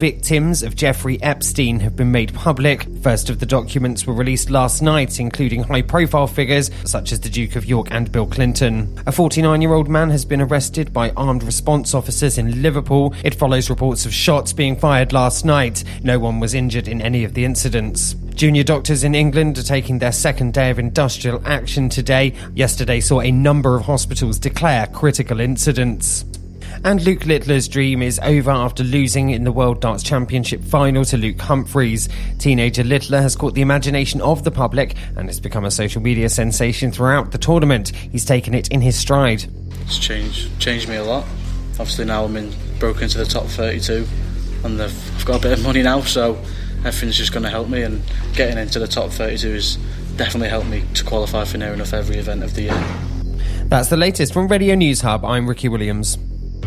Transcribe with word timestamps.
Victims 0.00 0.62
of 0.62 0.76
Jeffrey 0.76 1.20
Epstein 1.24 1.80
have 1.80 1.96
been 1.96 2.12
made 2.12 2.32
public. 2.32 2.86
First 3.02 3.30
of 3.30 3.40
the 3.40 3.46
documents 3.46 4.06
were 4.06 4.14
released 4.14 4.48
last 4.48 4.80
night, 4.80 5.18
including 5.18 5.64
high 5.64 5.82
profile 5.82 6.28
figures 6.28 6.70
such 6.84 7.10
as 7.10 7.18
the 7.18 7.28
Duke 7.28 7.56
of 7.56 7.64
York 7.64 7.88
and 7.90 8.12
Bill 8.12 8.28
Clinton. 8.28 8.96
A 9.08 9.10
49 9.10 9.60
year 9.60 9.72
old 9.72 9.88
man 9.88 10.10
has 10.10 10.24
been 10.24 10.40
arrested 10.40 10.92
by 10.92 11.10
armed 11.16 11.42
response 11.42 11.94
officers 11.94 12.38
in 12.38 12.62
Liverpool. 12.62 13.12
It 13.24 13.34
follows 13.34 13.70
reports 13.70 14.06
of 14.06 14.14
shots 14.14 14.52
being 14.52 14.76
fired 14.76 15.12
last 15.12 15.44
night. 15.44 15.82
No 16.04 16.20
one 16.20 16.38
was 16.38 16.54
injured 16.54 16.86
in 16.86 17.02
any 17.02 17.24
of 17.24 17.34
the 17.34 17.44
incidents. 17.44 18.14
Junior 18.36 18.62
doctors 18.62 19.02
in 19.02 19.16
England 19.16 19.58
are 19.58 19.64
taking 19.64 19.98
their 19.98 20.12
second 20.12 20.54
day 20.54 20.70
of 20.70 20.78
industrial 20.78 21.42
action 21.44 21.88
today. 21.88 22.34
Yesterday 22.54 23.00
saw 23.00 23.20
a 23.20 23.32
number 23.32 23.74
of 23.74 23.86
hospitals 23.86 24.38
declare 24.38 24.86
critical 24.86 25.40
incidents. 25.40 26.24
And 26.84 27.02
Luke 27.04 27.26
Littler's 27.26 27.66
dream 27.66 28.02
is 28.02 28.20
over 28.20 28.50
after 28.50 28.84
losing 28.84 29.30
in 29.30 29.44
the 29.44 29.52
World 29.52 29.80
Darts 29.80 30.02
Championship 30.02 30.62
final 30.62 31.04
to 31.06 31.16
Luke 31.16 31.40
Humphries. 31.40 32.08
Teenager 32.38 32.84
Littler 32.84 33.20
has 33.20 33.34
caught 33.34 33.54
the 33.54 33.62
imagination 33.62 34.20
of 34.20 34.44
the 34.44 34.50
public 34.50 34.94
and 35.16 35.28
has 35.28 35.40
become 35.40 35.64
a 35.64 35.70
social 35.70 36.00
media 36.00 36.28
sensation 36.28 36.92
throughout 36.92 37.32
the 37.32 37.38
tournament. 37.38 37.88
He's 37.88 38.24
taken 38.24 38.54
it 38.54 38.68
in 38.68 38.80
his 38.80 38.96
stride. 38.96 39.44
It's 39.82 39.98
changed 39.98 40.58
changed 40.60 40.88
me 40.88 40.96
a 40.96 41.04
lot. 41.04 41.24
Obviously 41.72 42.04
now 42.04 42.24
I'm 42.24 42.36
in 42.36 42.52
broken 42.78 43.04
into 43.04 43.18
the 43.18 43.24
top 43.24 43.46
32 43.46 44.06
and 44.64 44.80
I've, 44.80 45.24
got 45.24 45.40
a 45.40 45.42
bit 45.42 45.58
of 45.58 45.62
money 45.62 45.82
now 45.82 46.00
so 46.02 46.36
everything's 46.78 47.16
just 47.16 47.32
going 47.32 47.42
to 47.42 47.50
help 47.50 47.68
me 47.68 47.82
and 47.82 48.02
getting 48.34 48.56
into 48.56 48.78
the 48.78 48.88
top 48.88 49.10
32 49.10 49.52
has 49.52 49.76
definitely 50.16 50.48
helped 50.48 50.68
me 50.68 50.84
to 50.94 51.04
qualify 51.04 51.44
for 51.44 51.58
near 51.58 51.72
enough 51.72 51.92
every 51.92 52.16
event 52.16 52.42
of 52.42 52.54
the 52.54 52.62
year. 52.62 52.84
That's 53.66 53.88
the 53.88 53.96
latest 53.96 54.32
from 54.32 54.48
Radio 54.48 54.74
News 54.74 55.02
Hub. 55.02 55.24
I'm 55.24 55.48
Ricky 55.48 55.68
Williams. 55.68 56.18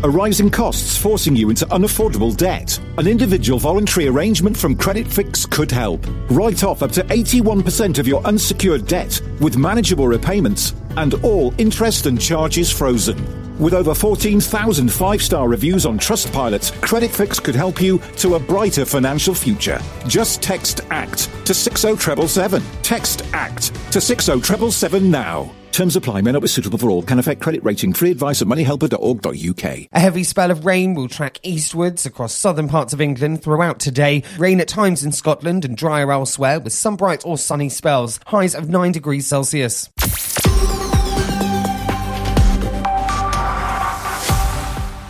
Are 0.02 0.10
rising 0.10 0.50
costs 0.50 0.96
forcing 0.96 1.36
you 1.36 1.48
into 1.48 1.64
unaffordable 1.66 2.36
debt? 2.36 2.76
An 2.98 3.06
individual 3.06 3.60
voluntary 3.60 4.08
arrangement 4.08 4.56
from 4.56 4.74
Credit 4.74 5.06
Fix 5.06 5.46
could 5.46 5.70
help. 5.70 6.04
Write 6.28 6.64
off 6.64 6.82
up 6.82 6.90
to 6.92 7.04
81% 7.04 8.00
of 8.00 8.08
your 8.08 8.20
unsecured 8.24 8.88
debt 8.88 9.22
with 9.38 9.56
manageable 9.56 10.08
repayments 10.08 10.74
and 10.96 11.14
all 11.22 11.54
interest 11.56 12.06
and 12.06 12.20
charges 12.20 12.68
frozen. 12.68 13.16
With 13.60 13.74
over 13.74 13.94
14,000 13.94 14.92
five 14.92 15.22
star 15.22 15.46
reviews 15.46 15.86
on 15.86 16.00
Trustpilot, 16.00 16.72
Credit 16.82 17.10
Fix 17.10 17.38
could 17.38 17.54
help 17.54 17.80
you 17.80 17.98
to 18.16 18.34
a 18.34 18.40
brighter 18.40 18.84
financial 18.84 19.36
future. 19.36 19.80
Just 20.08 20.42
text 20.42 20.80
ACT 20.90 21.30
to 21.46 21.54
60777. 21.54 22.60
Text 22.82 23.22
ACT 23.32 23.66
to 23.92 24.00
60777 24.00 25.08
now. 25.08 25.52
Terms 25.72 25.96
apply, 25.96 26.20
may 26.20 26.32
not 26.32 26.42
be 26.42 26.48
suitable 26.48 26.78
for 26.78 26.90
all, 26.90 27.02
can 27.02 27.18
affect 27.18 27.40
credit 27.40 27.64
rating. 27.64 27.94
Free 27.94 28.10
advice 28.10 28.42
at 28.42 28.48
moneyhelper.org.uk. 28.48 29.88
A 29.90 29.98
heavy 29.98 30.22
spell 30.22 30.50
of 30.50 30.66
rain 30.66 30.92
will 30.92 31.08
track 31.08 31.38
eastwards 31.42 32.04
across 32.04 32.34
southern 32.34 32.68
parts 32.68 32.92
of 32.92 33.00
England 33.00 33.42
throughout 33.42 33.80
today. 33.80 34.22
Rain 34.36 34.60
at 34.60 34.68
times 34.68 35.02
in 35.02 35.12
Scotland 35.12 35.64
and 35.64 35.74
drier 35.74 36.12
elsewhere 36.12 36.60
with 36.60 36.74
some 36.74 36.96
bright 36.96 37.24
or 37.24 37.38
sunny 37.38 37.70
spells. 37.70 38.20
Highs 38.26 38.54
of 38.54 38.68
9 38.68 38.92
degrees 38.92 39.26
Celsius. 39.26 39.88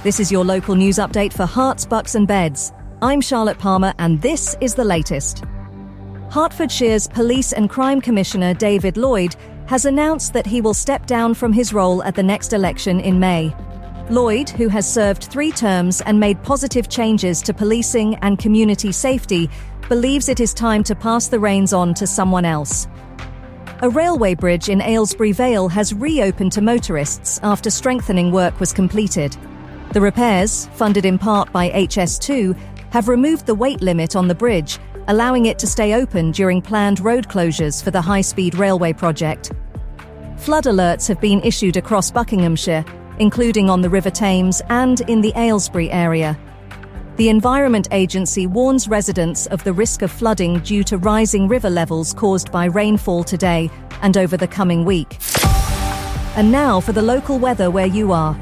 This 0.04 0.20
is 0.20 0.30
your 0.30 0.44
local 0.44 0.76
news 0.76 0.98
update 0.98 1.32
for 1.32 1.44
Herts, 1.44 1.88
Bucks 1.88 2.14
and 2.14 2.28
Beds. 2.28 2.72
I'm 3.02 3.20
Charlotte 3.20 3.58
Palmer 3.58 3.94
and 3.98 4.22
this 4.22 4.56
is 4.60 4.76
the 4.76 4.84
latest. 4.84 5.42
Hertfordshire's 6.30 7.08
Police 7.08 7.52
and 7.52 7.68
Crime 7.68 8.00
Commissioner 8.00 8.54
David 8.54 8.96
Lloyd 8.96 9.36
has 9.72 9.86
announced 9.86 10.34
that 10.34 10.44
he 10.44 10.60
will 10.60 10.74
step 10.74 11.06
down 11.06 11.32
from 11.32 11.50
his 11.50 11.72
role 11.72 12.02
at 12.02 12.14
the 12.14 12.22
next 12.22 12.52
election 12.52 13.00
in 13.00 13.18
May. 13.18 13.56
Lloyd, 14.10 14.50
who 14.50 14.68
has 14.68 14.86
served 14.86 15.24
three 15.24 15.50
terms 15.50 16.02
and 16.02 16.20
made 16.20 16.42
positive 16.42 16.90
changes 16.90 17.40
to 17.40 17.54
policing 17.54 18.16
and 18.16 18.38
community 18.38 18.92
safety, 18.92 19.48
believes 19.88 20.28
it 20.28 20.40
is 20.40 20.52
time 20.52 20.84
to 20.84 20.94
pass 20.94 21.26
the 21.28 21.40
reins 21.40 21.72
on 21.72 21.94
to 21.94 22.06
someone 22.06 22.44
else. 22.44 22.86
A 23.80 23.88
railway 23.88 24.34
bridge 24.34 24.68
in 24.68 24.82
Aylesbury 24.82 25.32
Vale 25.32 25.68
has 25.68 25.94
reopened 25.94 26.52
to 26.52 26.60
motorists 26.60 27.40
after 27.42 27.70
strengthening 27.70 28.30
work 28.30 28.60
was 28.60 28.74
completed. 28.74 29.34
The 29.94 30.02
repairs, 30.02 30.66
funded 30.74 31.06
in 31.06 31.16
part 31.16 31.50
by 31.50 31.70
HS2, 31.70 32.54
have 32.90 33.08
removed 33.08 33.46
the 33.46 33.54
weight 33.54 33.80
limit 33.80 34.16
on 34.16 34.28
the 34.28 34.34
bridge, 34.34 34.78
allowing 35.08 35.46
it 35.46 35.58
to 35.58 35.66
stay 35.66 35.94
open 35.94 36.30
during 36.30 36.62
planned 36.62 37.00
road 37.00 37.28
closures 37.28 37.82
for 37.82 37.90
the 37.90 38.00
high 38.00 38.20
speed 38.20 38.54
railway 38.54 38.92
project. 38.92 39.52
Flood 40.36 40.64
alerts 40.64 41.06
have 41.08 41.20
been 41.20 41.40
issued 41.42 41.76
across 41.76 42.10
Buckinghamshire, 42.10 42.84
including 43.18 43.70
on 43.70 43.80
the 43.80 43.90
River 43.90 44.10
Thames 44.10 44.62
and 44.68 45.00
in 45.02 45.20
the 45.20 45.32
Aylesbury 45.36 45.90
area. 45.90 46.38
The 47.16 47.28
Environment 47.28 47.86
Agency 47.92 48.46
warns 48.46 48.88
residents 48.88 49.46
of 49.46 49.62
the 49.64 49.72
risk 49.72 50.02
of 50.02 50.10
flooding 50.10 50.60
due 50.60 50.82
to 50.84 50.96
rising 50.96 51.46
river 51.46 51.70
levels 51.70 52.14
caused 52.14 52.50
by 52.50 52.64
rainfall 52.64 53.22
today 53.22 53.70
and 54.00 54.16
over 54.16 54.36
the 54.36 54.48
coming 54.48 54.84
week. 54.84 55.18
And 56.36 56.50
now 56.50 56.80
for 56.80 56.92
the 56.92 57.02
local 57.02 57.38
weather 57.38 57.70
where 57.70 57.86
you 57.86 58.12
are. 58.12 58.34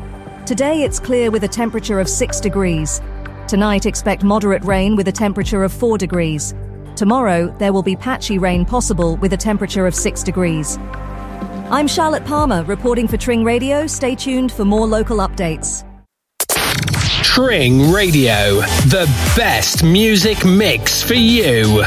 Today 0.46 0.82
it's 0.82 1.00
clear 1.00 1.30
with 1.30 1.44
a 1.44 1.48
temperature 1.48 2.00
of 2.00 2.08
6 2.08 2.40
degrees. 2.40 3.00
Tonight 3.50 3.84
expect 3.84 4.22
moderate 4.22 4.62
rain 4.62 4.94
with 4.94 5.08
a 5.08 5.12
temperature 5.12 5.64
of 5.64 5.72
4 5.72 5.98
degrees. 5.98 6.54
Tomorrow 6.94 7.52
there 7.58 7.72
will 7.72 7.82
be 7.82 7.96
patchy 7.96 8.38
rain 8.38 8.64
possible 8.64 9.16
with 9.16 9.32
a 9.32 9.36
temperature 9.36 9.88
of 9.88 9.94
6 9.96 10.22
degrees. 10.22 10.78
I'm 11.68 11.88
Charlotte 11.88 12.24
Palmer 12.24 12.62
reporting 12.62 13.08
for 13.08 13.16
Tring 13.16 13.42
Radio. 13.42 13.88
Stay 13.88 14.14
tuned 14.14 14.52
for 14.52 14.64
more 14.64 14.86
local 14.86 15.16
updates. 15.16 15.84
Tring 17.24 17.90
Radio, 17.90 18.60
the 18.86 19.12
best 19.36 19.82
music 19.82 20.44
mix 20.44 21.02
for 21.02 21.14
you. 21.14 21.82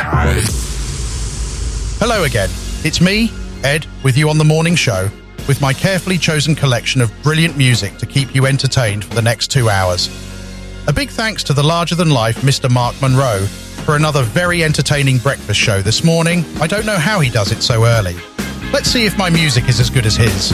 Hello 1.97 2.25
again. 2.25 2.49
It's 2.83 2.99
me, 2.99 3.31
Ed, 3.63 3.87
with 4.03 4.17
you 4.17 4.29
on 4.29 4.37
the 4.37 4.43
morning 4.43 4.75
show 4.75 5.09
with 5.47 5.61
my 5.61 5.71
carefully 5.71 6.17
chosen 6.17 6.55
collection 6.55 6.99
of 6.99 7.09
brilliant 7.23 7.57
music 7.57 7.97
to 7.99 8.05
keep 8.05 8.35
you 8.35 8.47
entertained 8.47 9.05
for 9.05 9.15
the 9.15 9.21
next 9.21 9.47
two 9.47 9.69
hours. 9.69 10.09
A 10.85 10.91
big 10.91 11.09
thanks 11.09 11.43
to 11.43 11.53
the 11.53 11.63
larger 11.63 11.95
than 11.95 12.09
life 12.09 12.41
Mr. 12.41 12.69
Mark 12.69 13.01
Monroe 13.01 13.45
for 13.85 13.95
another 13.95 14.21
very 14.21 14.65
entertaining 14.65 15.17
breakfast 15.17 15.57
show 15.57 15.81
this 15.81 16.03
morning. 16.03 16.43
I 16.59 16.67
don't 16.67 16.85
know 16.85 16.97
how 16.97 17.21
he 17.21 17.29
does 17.29 17.53
it 17.53 17.61
so 17.61 17.85
early. 17.85 18.17
Let's 18.73 18.89
see 18.89 19.05
if 19.05 19.17
my 19.17 19.29
music 19.29 19.69
is 19.69 19.79
as 19.79 19.89
good 19.89 20.05
as 20.05 20.17
his. 20.17 20.51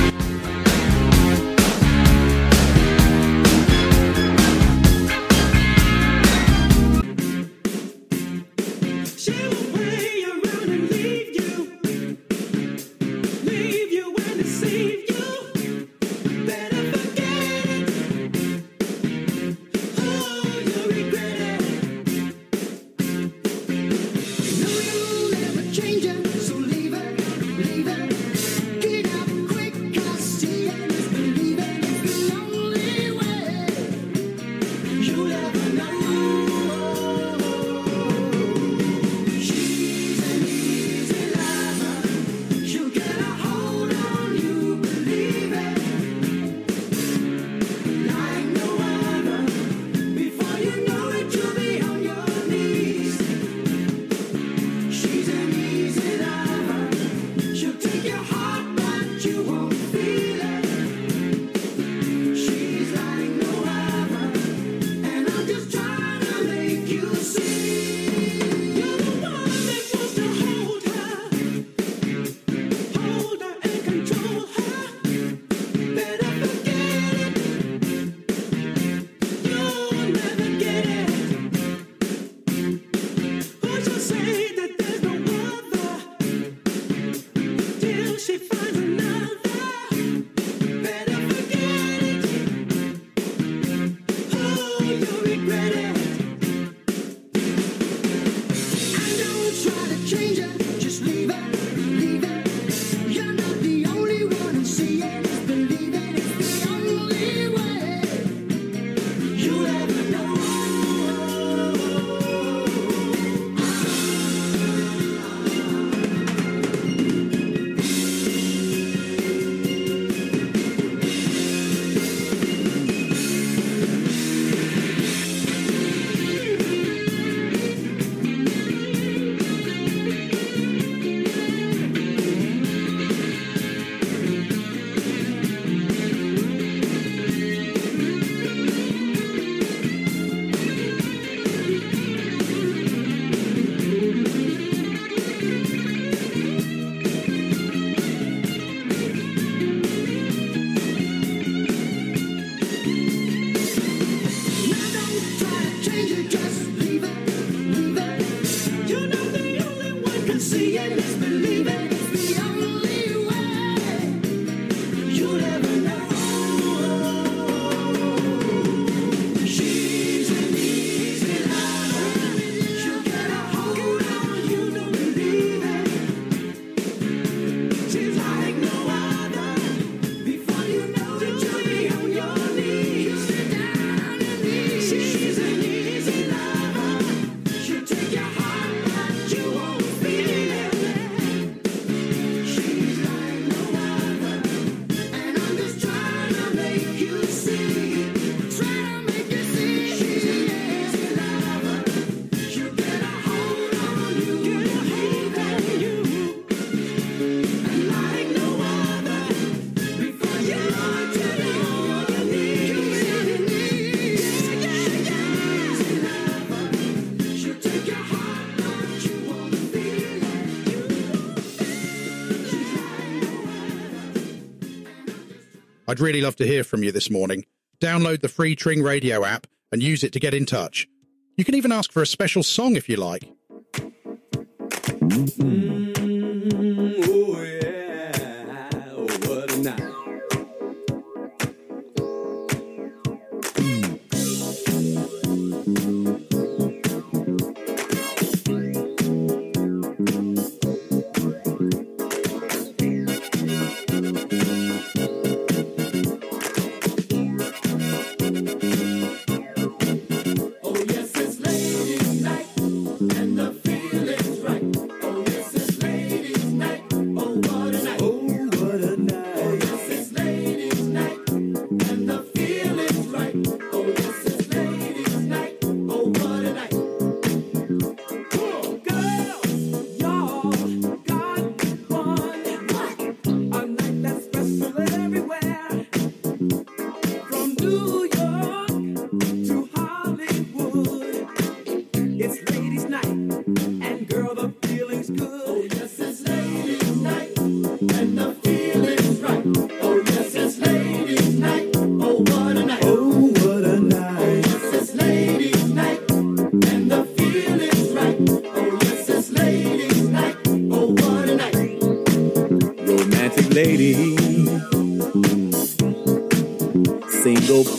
I'd 225.89 225.99
really 225.99 226.21
love 226.21 226.35
to 226.35 226.45
hear 226.45 226.63
from 226.63 226.83
you 226.83 226.91
this 226.91 227.09
morning. 227.09 227.45
Download 227.79 228.21
the 228.21 228.29
free 228.29 228.55
Tring 228.55 228.83
Radio 228.83 229.25
app 229.25 229.47
and 229.71 229.81
use 229.81 230.03
it 230.03 230.13
to 230.13 230.19
get 230.19 230.35
in 230.35 230.45
touch. 230.45 230.87
You 231.35 231.43
can 231.43 231.55
even 231.55 231.71
ask 231.71 231.91
for 231.91 232.03
a 232.03 232.07
special 232.07 232.43
song 232.43 232.75
if 232.75 232.87
you 232.89 232.97
like. 232.97 233.28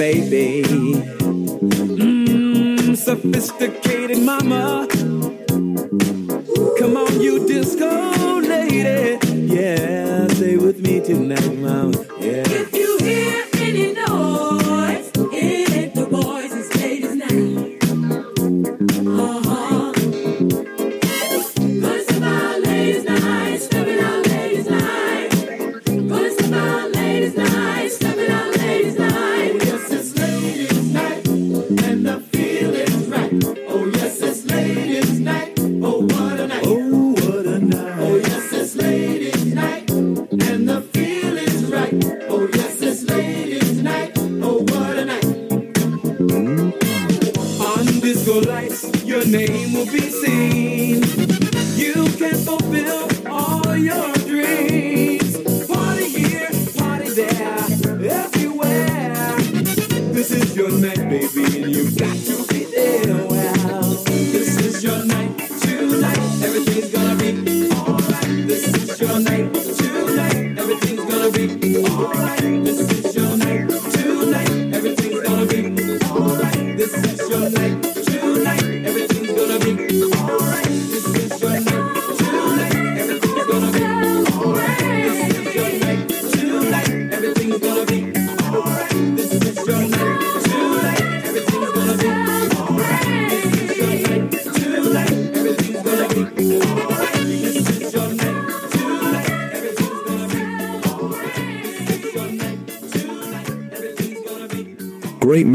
baby. 0.01 1.10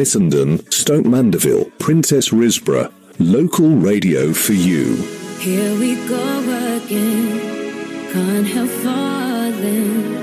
Missenden, 0.06 0.62
Stoke 0.72 1.04
Mandeville, 1.04 1.66
Princes 1.80 2.30
Risborough. 2.30 2.92
Local 3.18 3.70
radio 3.70 4.34
for 4.34 4.54
you. 4.54 4.98
Here 5.40 5.74
we 5.80 5.96
go 6.08 6.22
again. 6.78 8.12
Can't 8.14 8.46
help 8.46 8.70
falling. 8.86 10.14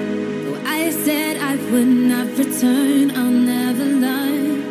Though 0.44 0.60
I 0.64 0.90
said 0.90 1.36
I 1.38 1.56
would 1.72 1.88
not 2.12 2.28
return. 2.38 3.10
I'll 3.10 3.38
never 3.54 3.84
learn. 3.84 4.62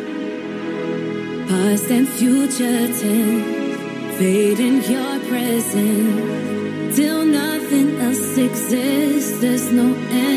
Past 1.46 1.90
and 1.90 2.08
future 2.08 2.86
tense. 2.98 4.16
Fade 4.16 4.60
in 4.60 4.76
your 4.90 5.20
presence. 5.28 6.96
Till 6.96 7.26
nothing 7.26 8.00
else 8.00 8.38
exists. 8.38 9.40
There's 9.42 9.70
no 9.72 9.94
end. 10.08 10.31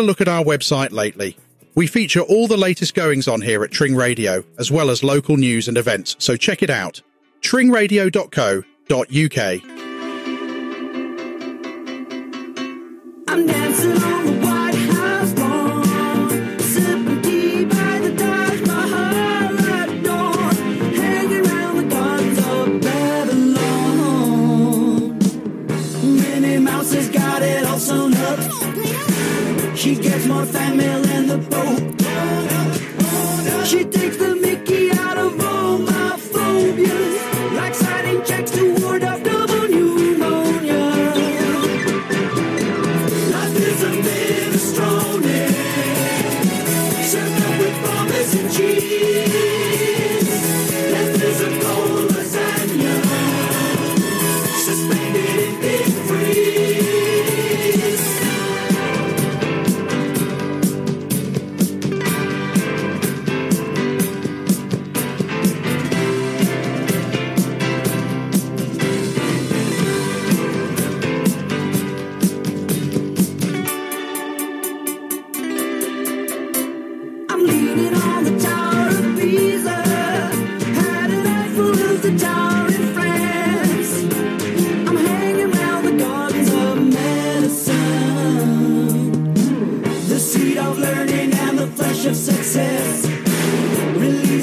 a 0.00 0.02
look 0.02 0.20
at 0.20 0.28
our 0.28 0.42
website 0.42 0.90
lately. 0.90 1.36
We 1.76 1.86
feature 1.86 2.22
all 2.22 2.48
the 2.48 2.56
latest 2.56 2.94
goings 2.94 3.28
on 3.28 3.40
here 3.40 3.62
at 3.62 3.70
Tring 3.70 3.94
Radio, 3.94 4.42
as 4.58 4.72
well 4.72 4.90
as 4.90 5.04
local 5.04 5.36
news 5.36 5.68
and 5.68 5.78
events, 5.78 6.16
so 6.18 6.36
check 6.36 6.62
it 6.62 6.70
out. 6.70 7.00
tringradio.co.uk 7.42 9.69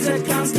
circumstances. 0.08 0.57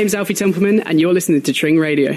name's 0.00 0.14
Alfie 0.14 0.32
Templeman, 0.32 0.80
and 0.80 0.98
you're 0.98 1.12
listening 1.12 1.42
to 1.42 1.52
Tring 1.52 1.78
Radio. 1.78 2.16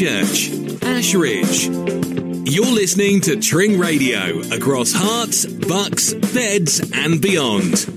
Northchurch, 0.00 0.50
Ashridge. 0.82 2.48
You're 2.48 2.66
listening 2.66 3.20
to 3.22 3.34
Tring 3.40 3.80
Radio 3.80 4.38
across 4.52 4.92
Herts, 4.92 5.44
Bucks, 5.66 6.14
Beds, 6.32 6.88
and 6.94 7.20
beyond. 7.20 7.88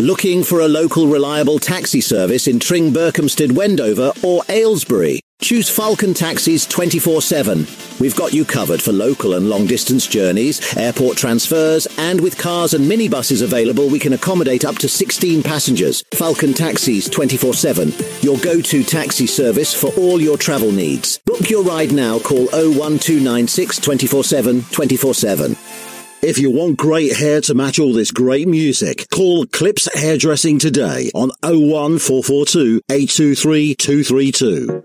Looking 0.00 0.42
for 0.42 0.60
a 0.60 0.68
local 0.68 1.06
reliable 1.06 1.58
taxi 1.58 2.00
service 2.00 2.46
in 2.46 2.58
Tring, 2.58 2.94
Berkhamsted, 2.94 3.52
Wendover, 3.52 4.12
or 4.22 4.42
Aylesbury? 4.48 5.20
Choose 5.40 5.68
Falcon 5.70 6.14
Taxis 6.14 6.66
24 6.66 7.22
7. 7.22 7.66
We've 8.00 8.16
got 8.16 8.32
you 8.32 8.44
covered 8.44 8.82
for 8.82 8.92
local 8.92 9.34
and 9.34 9.48
long 9.48 9.66
distance 9.66 10.06
journeys, 10.06 10.76
airport 10.76 11.16
transfers, 11.16 11.86
and 11.96 12.20
with 12.20 12.36
cars 12.36 12.74
and 12.74 12.90
minibuses 12.90 13.42
available, 13.42 13.88
we 13.88 14.00
can 14.00 14.12
accommodate 14.14 14.64
up 14.64 14.76
to 14.76 14.88
16 14.88 15.42
passengers. 15.44 16.02
Falcon 16.14 16.54
Taxis 16.54 17.08
24 17.08 17.54
7. 17.54 17.92
Your 18.20 18.36
go 18.38 18.60
to 18.60 18.82
taxi 18.82 19.26
service 19.26 19.72
for 19.72 19.92
all 19.98 20.20
your 20.20 20.36
travel 20.36 20.72
needs. 20.72 21.17
Book 21.38 21.50
your 21.50 21.62
ride 21.62 21.92
now. 21.92 22.18
Call 22.18 22.46
01296 22.48 23.78
24 23.78 24.24
7 24.24 25.56
If 26.20 26.38
you 26.38 26.50
want 26.50 26.76
great 26.76 27.16
hair 27.16 27.40
to 27.42 27.54
match 27.54 27.78
all 27.78 27.92
this 27.92 28.10
great 28.10 28.48
music, 28.48 29.06
call 29.10 29.46
Clips 29.46 29.88
Hairdressing 29.94 30.58
today 30.58 31.12
on 31.14 31.30
01442 31.44 32.80
823 32.90 33.74
232. 33.76 34.84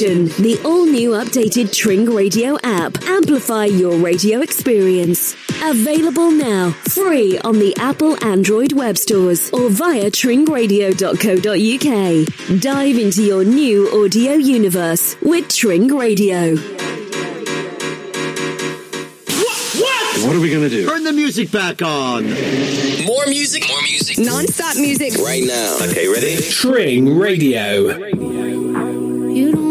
The 0.01 0.59
all 0.65 0.87
new 0.87 1.11
updated 1.11 1.71
Tring 1.71 2.07
Radio 2.07 2.57
app. 2.63 3.03
Amplify 3.03 3.65
your 3.65 3.95
radio 3.97 4.41
experience. 4.41 5.35
Available 5.61 6.31
now, 6.31 6.71
free 6.71 7.37
on 7.41 7.59
the 7.59 7.75
Apple 7.77 8.17
Android 8.25 8.73
web 8.73 8.97
stores 8.97 9.51
or 9.51 9.69
via 9.69 10.09
tringradio.co.uk. 10.09 12.61
Dive 12.61 12.97
into 12.97 13.21
your 13.21 13.43
new 13.43 14.03
audio 14.03 14.33
universe 14.33 15.15
with 15.21 15.47
Tring 15.49 15.95
Radio. 15.95 16.55
What 19.35 20.25
What 20.25 20.35
are 20.35 20.39
we 20.39 20.49
gonna 20.49 20.69
do? 20.69 20.87
Turn 20.89 21.03
the 21.03 21.13
music 21.13 21.51
back 21.51 21.83
on. 21.83 22.23
More 23.05 23.27
music, 23.27 23.65
more 23.69 23.81
music. 23.83 24.17
Non-stop 24.17 24.77
music. 24.77 25.13
Right 25.23 25.43
now. 25.45 25.77
Okay, 25.83 26.07
ready? 26.07 26.37
Tring 26.41 27.19
Radio. 27.19 27.99
You 29.31 29.53
don't 29.53 29.70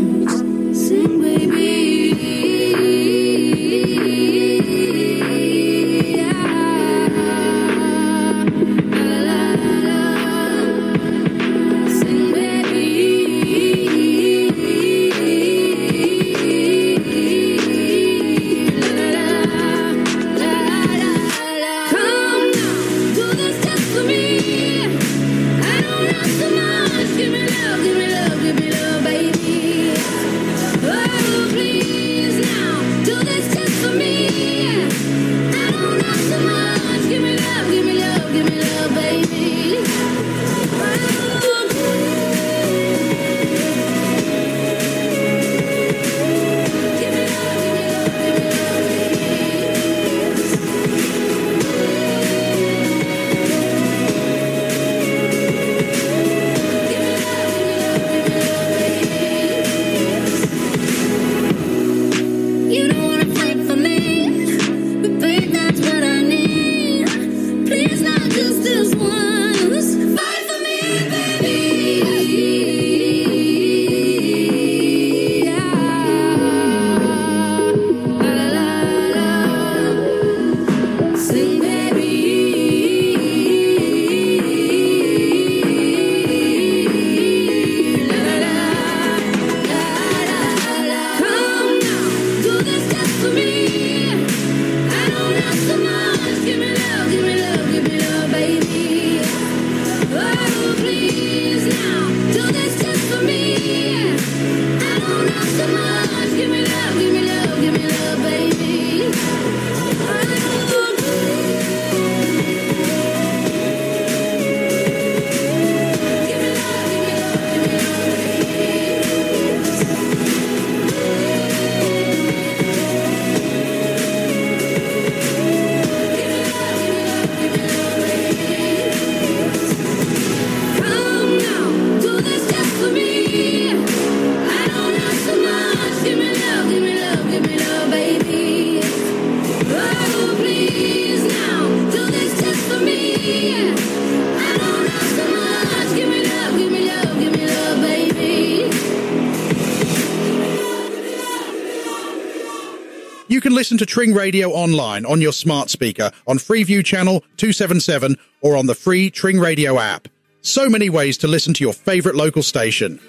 Listen 153.71 153.87
to 153.87 153.93
Tring 153.93 154.13
Radio 154.13 154.49
online 154.49 155.05
on 155.05 155.21
your 155.21 155.31
smart 155.31 155.69
speaker 155.69 156.11
on 156.27 156.37
Freeview 156.37 156.83
Channel 156.83 157.21
277 157.37 158.17
or 158.41 158.57
on 158.57 158.65
the 158.65 158.75
free 158.75 159.09
Tring 159.09 159.39
Radio 159.39 159.79
app. 159.79 160.09
So 160.41 160.67
many 160.67 160.89
ways 160.89 161.17
to 161.19 161.29
listen 161.29 161.53
to 161.53 161.63
your 161.63 161.71
favourite 161.71 162.17
local 162.17 162.43
station. 162.43 162.99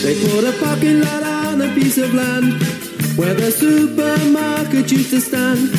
They 0.00 0.14
put 0.24 0.42
a 0.42 0.56
parking 0.58 1.02
lot 1.02 1.22
on 1.22 1.60
a 1.60 1.74
piece 1.74 1.98
of 1.98 2.14
land 2.14 2.62
where 3.18 3.34
the 3.34 3.50
supermarket 3.50 4.90
used 4.90 5.10
to 5.10 5.20
stand. 5.20 5.70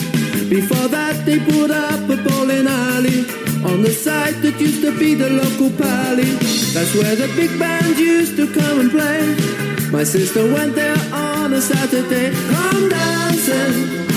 Before 0.51 0.87
that, 0.89 1.25
they 1.25 1.39
put 1.39 1.71
up 1.71 2.07
a 2.11 2.29
bowling 2.29 2.67
alley 2.67 3.25
on 3.65 3.81
the 3.81 3.91
site 3.91 4.45
it 4.45 4.61
used 4.61 4.83
to 4.83 4.95
be 4.99 5.15
the 5.15 5.31
local 5.31 5.71
pally. 5.71 6.29
That's 6.75 6.93
where 6.93 7.15
the 7.15 7.27
big 7.35 7.57
band 7.57 7.97
used 7.97 8.35
to 8.35 8.45
come 8.53 8.81
and 8.81 8.91
play. 8.91 9.89
My 9.91 10.03
sister 10.03 10.45
went 10.53 10.75
there 10.75 10.95
on 11.11 11.28
a 11.53 11.61
Saturday, 11.61 12.31
come 12.51 12.89
dancing. 12.89 14.07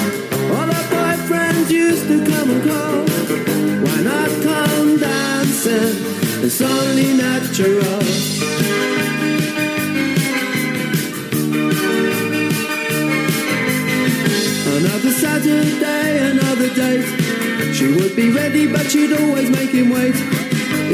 All 0.50 0.68
her 0.74 0.86
boyfriends 0.92 1.70
used 1.70 2.06
to 2.08 2.18
come 2.26 2.50
and 2.50 2.62
call. 2.68 3.04
Why 3.84 4.02
not 4.02 4.30
come 4.42 4.98
dancing? 4.98 5.94
It's 6.44 6.60
only 6.60 7.14
natural. 7.14 8.02
Another 14.76 15.12
Saturday, 15.12 16.30
another 16.30 16.74
date. 16.74 17.74
She 17.74 17.86
would 17.94 18.14
be 18.14 18.30
ready, 18.30 18.70
but 18.70 18.90
she'd 18.90 19.12
always 19.12 19.48
make 19.48 19.70
him 19.70 19.90
wait. 19.90 20.16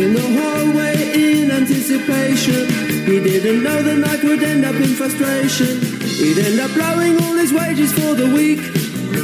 In 0.02 0.14
the 0.14 0.26
hallway, 0.38 0.94
in 1.14 1.50
anticipation. 1.50 2.66
He 3.06 3.18
didn't 3.20 3.62
know 3.62 3.82
the 3.82 3.96
night 3.96 4.22
would 4.22 4.42
end 4.42 4.64
up 4.64 4.76
in 4.76 4.94
frustration. 4.94 5.97
He'd 6.18 6.36
end 6.36 6.58
up 6.58 6.72
blowing 6.72 7.14
all 7.22 7.34
his 7.34 7.52
wages 7.52 7.92
for 7.92 8.12
the 8.14 8.26
week. 8.34 8.58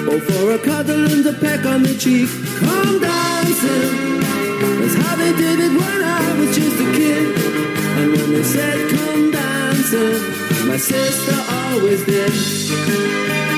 Or 0.06 0.20
for 0.20 0.52
a 0.52 0.58
cuddle 0.58 1.10
and 1.10 1.26
a 1.26 1.32
peck 1.32 1.66
on 1.66 1.82
the 1.82 1.92
cheek. 1.98 2.28
Come 2.60 3.00
dancing. 3.00 4.20
That's 4.78 4.94
how 5.02 5.16
they 5.16 5.32
did 5.32 5.58
it 5.58 5.72
when 5.72 6.02
I 6.04 6.38
was 6.38 6.54
just 6.54 6.76
a 6.80 6.92
kid. 6.92 7.36
And 7.98 8.12
when 8.12 8.32
they 8.34 8.44
said 8.44 8.90
come 8.90 9.32
dancing, 9.32 10.68
my 10.68 10.76
sister 10.76 11.34
always 11.50 12.04
did. 12.06 13.53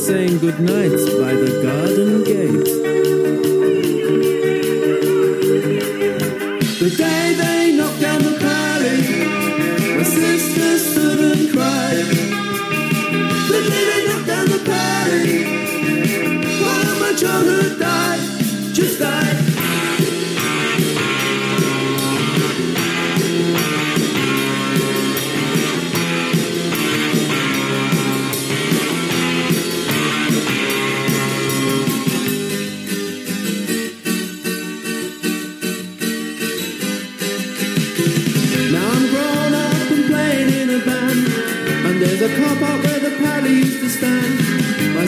Saying 0.00 0.38
goodnight 0.38 0.90
by 1.20 1.34
the 1.34 1.60
garden 1.62 2.24
gate. 2.24 2.99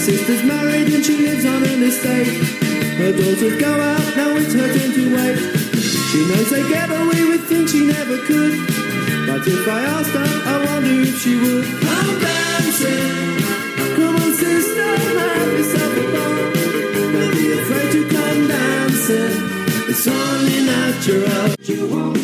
Sister's 0.03 0.43
married 0.43 0.93
and 0.93 1.05
she 1.05 1.17
lives 1.17 1.47
on 1.47 1.63
an 1.63 1.83
estate. 1.85 2.27
Her 2.99 3.13
daughters 3.13 3.57
go 3.61 3.71
out, 3.71 4.17
now 4.17 4.35
it's 4.35 4.53
her 4.53 4.67
turn 4.67 4.91
to 4.99 5.05
wait. 5.15 5.39
She 6.11 6.27
knows 6.27 6.51
they 6.51 6.69
get 6.69 6.91
away 6.91 7.23
with 7.31 7.47
things 7.49 7.71
she 7.71 7.87
never 7.87 8.19
could. 8.27 8.55
But 9.29 9.47
if 9.47 9.69
I 9.69 9.81
asked 9.95 10.11
her, 10.11 10.31
I 10.53 10.57
wonder 10.67 11.07
if 11.07 11.17
she 11.23 11.37
would. 11.39 11.65
Come 11.87 12.15
dancing. 12.19 13.15
Come 13.95 14.17
on, 14.17 14.33
sister, 14.35 14.91
have 15.23 15.53
yourself 15.59 15.95
a 15.95 16.05
ball. 16.13 16.35
Don't 17.15 17.33
be 17.39 17.53
afraid 17.63 17.93
to 17.95 18.03
come 18.11 18.49
dancing. 18.49 19.35
It's 19.87 20.07
only 20.09 20.59
natural. 20.67 21.55
You 21.63 21.87
won't 21.87 22.22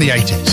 the 0.00 0.08
80s. 0.08 0.49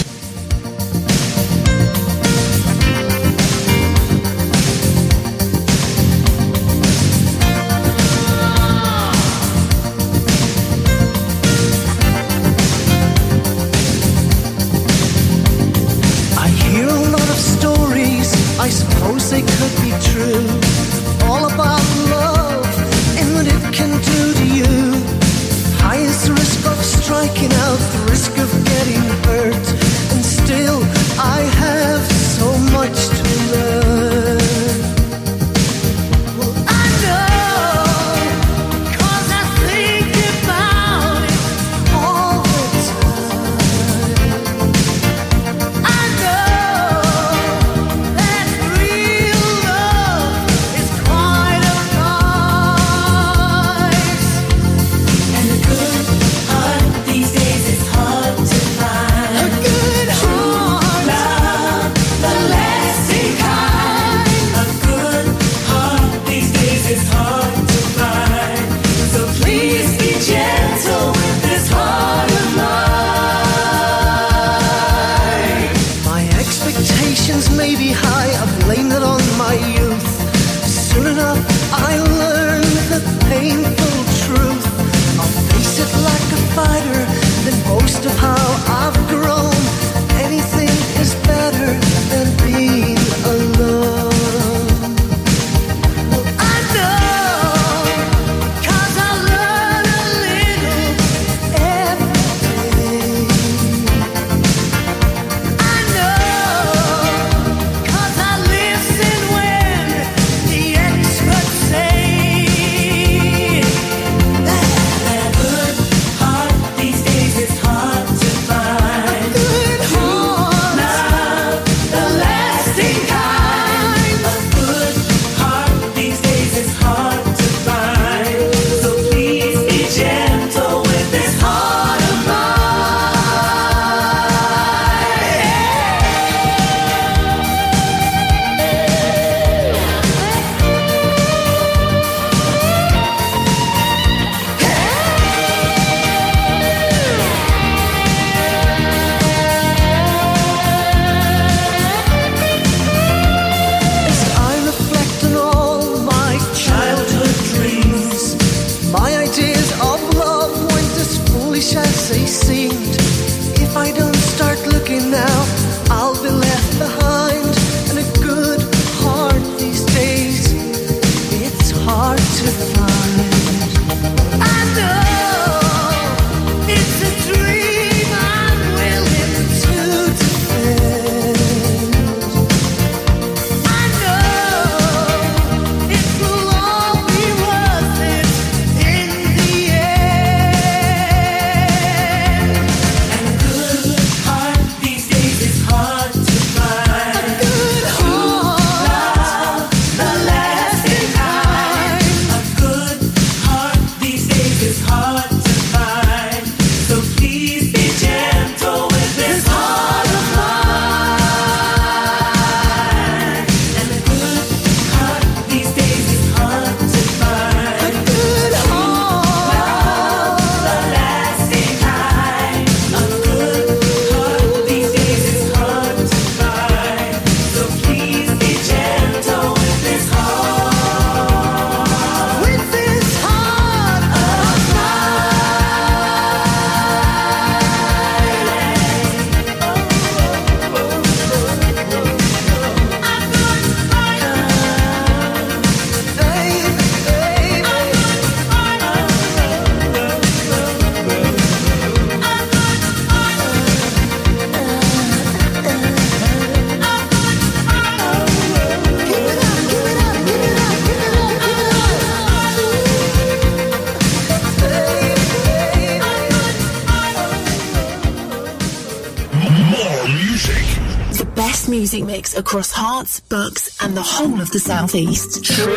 across 272.38 272.74
Herts, 272.74 273.20
Bucks, 273.30 273.84
and 273.84 273.98
the 273.98 274.02
whole 274.02 274.40
of 274.40 274.52
the 274.52 274.60
Southeast. 274.60 275.44
True 275.44 275.76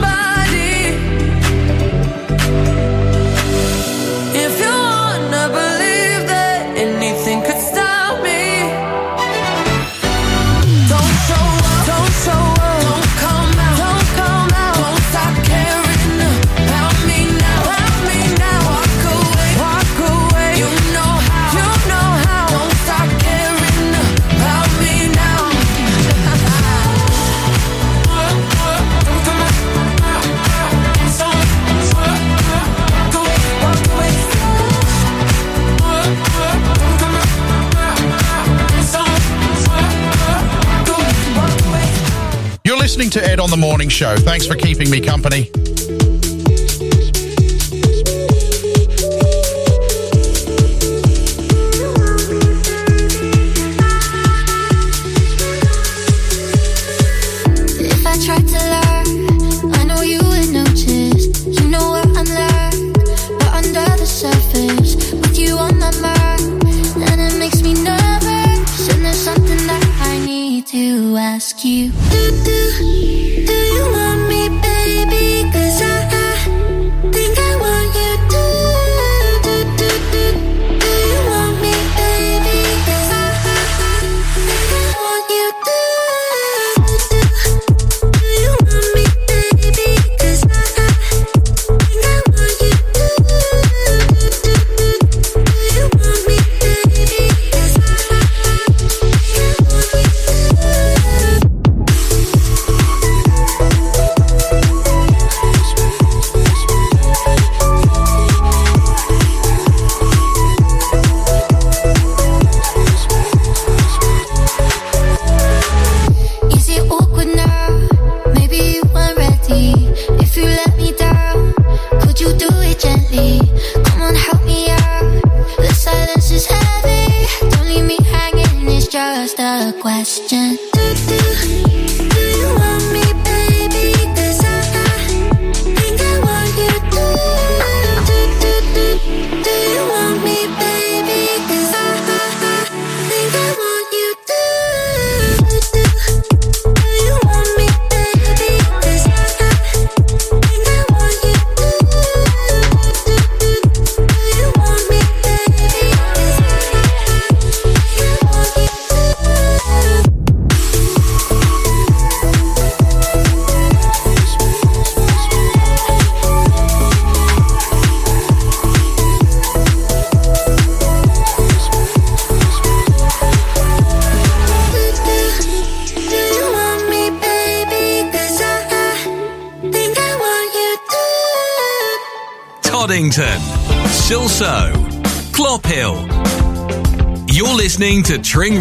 somebody, 0.00 0.27
to 43.10 43.24
Ed 43.24 43.40
on 43.40 43.50
the 43.50 43.56
Morning 43.56 43.88
Show. 43.88 44.16
Thanks 44.16 44.46
for 44.46 44.54
keeping 44.54 44.90
me 44.90 45.00
company. 45.00 45.50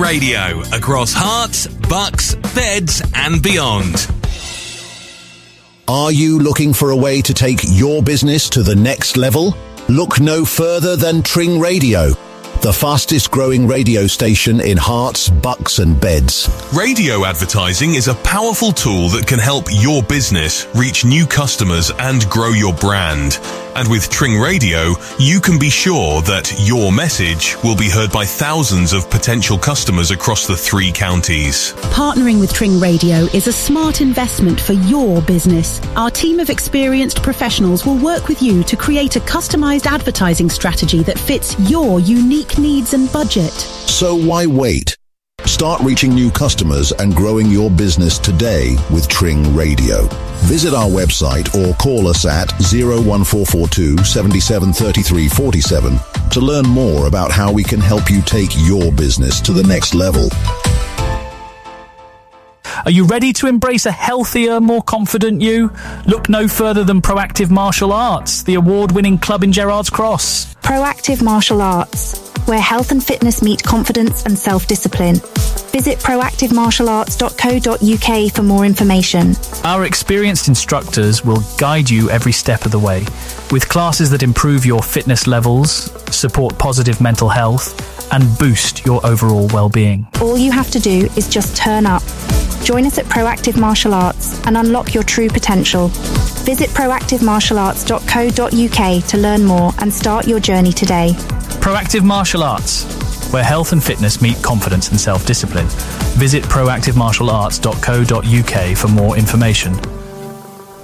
Radio 0.08 0.62
across 0.72 1.14
Herts, 1.14 1.68
Bucks, 1.90 2.36
Beds, 2.56 3.02
and 3.14 3.44
beyond. 3.44 4.10
Are 5.90 6.14
you 6.14 6.40
looking 6.40 6.72
for 6.72 6.92
a 6.92 6.96
way 6.96 7.22
to 7.22 7.34
take 7.34 7.60
your 7.66 8.02
business 8.02 8.50
to 8.52 8.64
the 8.64 8.74
next 8.74 9.18
level? 9.18 9.54
Look 9.90 10.22
no 10.22 10.46
further 10.46 10.96
than 10.96 11.24
Tring 11.24 11.60
Radio, 11.60 12.12
the 12.62 12.72
fastest 12.72 13.32
growing 13.32 13.68
radio 13.68 14.08
station 14.08 14.62
in 14.62 14.78
Herts, 14.78 15.30
Bucks 15.42 15.80
and 15.80 16.00
Beds. 16.00 16.48
Radio 16.74 17.26
advertising 17.26 17.96
is 17.96 18.08
a 18.08 18.16
powerful 18.16 18.72
tool 18.72 19.10
that 19.10 19.28
can 19.28 19.40
help 19.40 19.66
your 19.70 20.02
business 20.02 20.68
reach 20.74 21.04
new 21.04 21.26
customers 21.26 21.92
and 22.00 22.30
grow 22.30 22.52
your 22.52 22.74
brand. 22.76 23.40
And 23.78 23.88
with 23.92 24.10
Tring 24.10 24.40
Radio, 24.40 24.96
you 25.20 25.40
can 25.40 25.60
be 25.60 25.70
sure 25.70 26.24
that 26.24 26.52
your 26.66 26.92
message 26.92 27.56
will 27.64 27.76
be 27.76 27.88
heard 27.88 28.12
by 28.12 28.26
thousands 28.26 28.92
of 28.92 29.08
potential 29.12 29.56
customers 29.56 30.10
across 30.10 30.48
the 30.48 30.58
three 30.58 30.92
counties. 30.92 31.74
Partnering 31.94 32.40
with 32.40 32.52
Tring 32.52 32.80
Radio 32.80 33.28
is 33.36 33.46
a 33.46 33.54
smart 33.54 34.02
investment 34.02 34.60
for 34.60 34.74
your 34.74 35.22
business. 35.22 35.80
Our 35.96 36.10
team 36.10 36.40
of 36.40 36.50
experienced 36.50 37.22
professionals 37.22 37.86
will 37.86 38.00
work 38.00 38.28
with 38.28 38.42
you 38.42 38.64
to 38.64 38.76
create 38.76 39.16
a 39.16 39.20
customized 39.20 39.86
advertising 39.86 40.50
strategy 40.50 41.04
that 41.04 41.20
fits 41.20 41.56
your 41.70 42.00
unique 42.00 42.58
needs 42.58 42.96
and 42.96 43.12
budget. 43.14 43.54
So 43.54 44.16
why 44.16 44.48
wait? 44.48 44.98
Start 45.48 45.82
reaching 45.82 46.14
new 46.14 46.30
customers 46.30 46.92
and 46.92 47.16
growing 47.16 47.48
your 47.48 47.72
business 47.72 48.20
today 48.20 48.76
with 48.92 49.08
Tring 49.08 49.56
Radio. 49.56 50.06
Visit 50.44 50.74
our 50.74 50.90
website 50.90 51.56
or 51.56 51.74
call 51.76 52.10
us 52.10 52.26
at 52.26 52.52
01442 52.60 53.98
773347 54.04 56.00
to 56.32 56.42
learn 56.42 56.68
more 56.68 57.08
about 57.08 57.32
how 57.32 57.52
we 57.52 57.64
can 57.64 57.80
help 57.80 58.12
you 58.12 58.22
take 58.22 58.52
your 58.58 58.92
business 58.92 59.40
to 59.40 59.54
the 59.54 59.64
next 59.64 59.96
level. 59.96 60.28
Are 62.86 62.92
you 62.92 63.06
ready 63.06 63.32
to 63.34 63.48
embrace 63.48 63.86
a 63.86 63.92
healthier, 63.92 64.60
more 64.60 64.84
confident 64.84 65.42
you? 65.42 65.72
Look 66.06 66.30
no 66.30 66.50
further 66.50 66.84
than 66.84 67.02
Proactive 67.02 67.50
Martial 67.50 67.94
Arts, 67.94 68.44
the 68.44 68.56
award 68.56 68.92
winning 68.92 69.18
club 69.18 69.44
in 69.44 69.54
Gerrards 69.54 69.90
Cross. 69.90 70.56
Proactive 70.56 71.24
Martial 71.24 71.62
Arts. 71.62 72.27
Where 72.48 72.60
health 72.60 72.92
and 72.92 73.04
fitness 73.04 73.42
meet 73.42 73.64
confidence 73.64 74.24
and 74.26 74.38
self 74.38 74.68
discipline. 74.68 75.16
Visit 75.72 76.00
proactivemartialarts.co.uk 76.00 78.32
for 78.32 78.44
more 78.44 78.66
information. 78.66 79.34
Our 79.64 79.86
experienced 79.86 80.48
instructors 80.48 81.24
will 81.24 81.44
guide 81.58 81.90
you 81.90 82.10
every 82.10 82.32
step 82.32 82.66
of 82.66 82.72
the 82.72 82.80
way 82.80 83.06
with 83.52 83.70
classes 83.70 84.10
that 84.12 84.24
improve 84.24 84.66
your 84.66 84.82
fitness 84.82 85.28
levels, 85.28 85.92
support 86.14 86.58
positive 86.58 87.00
mental 87.00 87.30
health, 87.30 87.97
and 88.12 88.38
boost 88.38 88.86
your 88.86 89.04
overall 89.06 89.48
well-being. 89.54 90.08
All 90.22 90.38
you 90.38 90.52
have 90.52 90.70
to 90.72 90.80
do 90.80 91.10
is 91.16 91.28
just 91.28 91.58
turn 91.58 91.86
up. 91.86 92.02
Join 92.64 92.86
us 92.86 92.98
at 92.98 93.06
Proactive 93.06 93.60
Martial 93.60 93.94
Arts 93.94 94.42
and 94.46 94.58
unlock 94.58 94.94
your 94.94 95.04
true 95.04 95.30
potential. 95.30 95.88
Visit 96.44 96.70
proactivemartialarts.co.uk 96.72 99.04
to 99.06 99.18
learn 99.18 99.46
more 99.46 99.72
and 99.80 99.94
start 99.94 100.28
your 100.28 100.40
journey 100.40 100.74
today. 100.74 101.12
Proactive 101.62 102.04
Martial 102.04 102.44
Arts, 102.44 102.84
where 103.32 103.44
health 103.44 103.74
and 103.74 103.84
fitness 103.84 104.22
meet 104.22 104.42
confidence 104.42 104.90
and 104.90 105.00
self-discipline. 105.00 105.68
Visit 106.18 106.44
proactivemartialarts.co.uk 106.44 108.78
for 108.78 108.88
more 108.88 109.18
information. 109.18 109.76